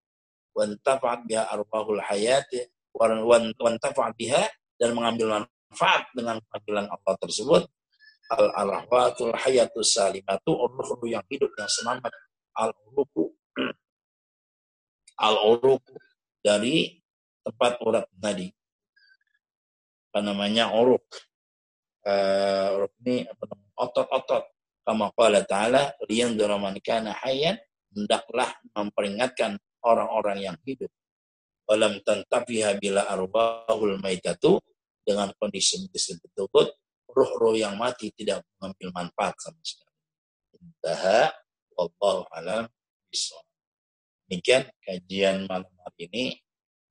wantafa'at 0.52 1.24
biha 1.24 1.48
arwahul 1.48 2.04
hayat 2.04 2.52
wantafa'at 2.92 4.12
biha 4.20 4.44
dan 4.78 4.94
mengambil 4.94 5.42
manfaat 5.42 6.06
dengan 6.14 6.38
panggilan 6.50 6.86
Allah 6.86 7.14
tersebut. 7.18 7.62
Al-arahwatul 8.24 9.36
hayatus 9.36 9.98
salimatu 9.98 10.56
ruh 10.56 11.02
yang 11.04 11.22
hidup 11.28 11.50
yang 11.58 11.68
selamat. 11.68 12.12
Al-uruku. 12.56 13.34
Al-uruku 15.20 15.94
dari 16.42 16.98
tempat 17.44 17.78
urat 17.84 18.06
tadi. 18.18 18.50
Apa 20.10 20.20
namanya 20.22 20.74
uruk. 20.74 21.04
Uh, 22.04 22.86
ini 23.02 23.24
apa 23.26 23.42
namanya? 23.50 23.72
Otot-otot. 23.78 24.44
Kama 24.84 25.08
qala 25.16 25.40
ta'ala, 25.48 25.96
liyan 26.12 26.36
kana 26.84 27.16
hayyan, 27.24 27.56
hendaklah 27.96 28.52
memperingatkan 28.76 29.56
orang-orang 29.80 30.44
yang 30.44 30.56
hidup. 30.68 30.92
Walam 31.64 32.04
tantafiha 32.04 32.76
bila 32.76 33.08
arbahul 33.08 33.96
maitatu, 34.04 34.60
dengan 35.04 35.32
kondisi 35.36 35.84
tersebut, 35.88 36.72
roh-roh 37.12 37.54
yang 37.54 37.76
mati 37.76 38.08
tidak 38.16 38.42
mengambil 38.56 39.04
manfaat 39.04 39.36
sama 39.40 39.60
sekali. 39.60 39.92
Intaha, 40.60 41.32
wallahu 41.76 42.24
alam 42.32 42.64
Demikian 44.24 44.64
kajian 44.80 45.44
malam 45.44 45.68
hari 45.84 46.08
ini. 46.08 46.24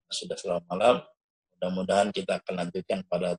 Sudah 0.10 0.38
selama 0.38 0.62
malam. 0.70 0.96
Mudah-mudahan 1.58 2.14
kita 2.14 2.44
akan 2.44 2.68
lanjutkan 2.68 3.02
pada 3.10 3.34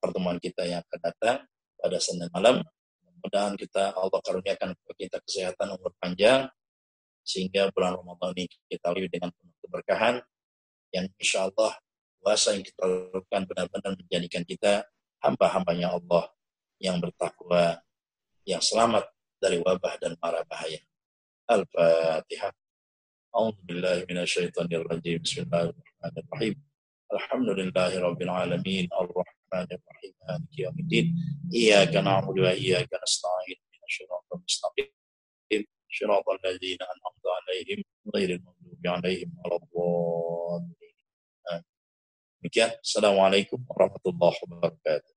pertemuan 0.00 0.40
kita 0.40 0.64
yang 0.64 0.80
akan 0.86 1.00
datang 1.04 1.36
pada 1.76 1.98
Senin 2.00 2.30
malam. 2.32 2.64
Mudah-mudahan 3.04 3.54
kita 3.60 3.92
Allah 3.92 4.20
karuniakan 4.24 4.72
kita 4.96 5.18
kesehatan 5.20 5.76
umur 5.76 5.92
panjang 6.00 6.48
sehingga 7.24 7.72
bulan 7.72 7.96
Ramadan 7.96 8.36
ini 8.36 8.52
kita 8.68 8.92
lalui 8.92 9.08
dengan 9.08 9.32
penuh 9.32 9.56
keberkahan 9.64 10.20
yang 10.92 11.08
insya 11.16 11.48
Allah 11.48 11.72
puasa 12.24 12.56
yang 12.56 12.64
kita 12.64 12.84
lakukan 12.84 13.42
benar-benar 13.44 13.92
menjadikan 14.00 14.42
kita 14.48 14.88
hamba-hambanya 15.20 15.92
Allah 15.92 16.32
yang 16.80 16.96
bertakwa, 17.00 17.80
yang 18.48 18.64
selamat 18.64 19.08
dari 19.36 19.60
wabah 19.60 20.00
dan 20.00 20.16
mara 20.20 20.40
bahaya. 20.48 20.80
Al-Fatihah. 21.44 22.63
أعوذ 23.34 23.66
بالله 23.66 24.06
من 24.10 24.18
الشيطان 24.22 24.70
الرجيم. 24.70 25.18
بسم 25.26 25.42
الله 25.42 25.62
الرحمن 25.74 26.14
الرحيم. 26.22 26.54
الحمد 27.12 27.48
لله 27.58 27.92
رب 28.06 28.20
العالمين. 28.22 28.84
الرحمن 28.94 29.68
الرحيم. 29.76 30.14
مالك 30.22 30.58
يوم 30.58 30.76
الدين. 30.78 31.06
إياك 31.54 31.94
نعبد 31.96 32.38
وإياك 32.38 32.90
نستعين. 33.02 33.58
من 33.72 33.80
الصراط 33.90 34.24
المستقيم. 34.34 35.66
صراط 35.98 36.26
الذين 36.28 36.78
أنعمت 36.94 37.26
عليهم 37.36 37.82
غير 38.14 38.30
المغضوب 38.38 38.82
عليهم 38.86 39.30
ولا 39.42 39.56
الضالين. 39.62 40.94
Demikian. 42.38 42.70
Assalamualaikum 42.86 43.58
warahmatullahi 43.66 44.36
wabarakatuh. 44.46 45.13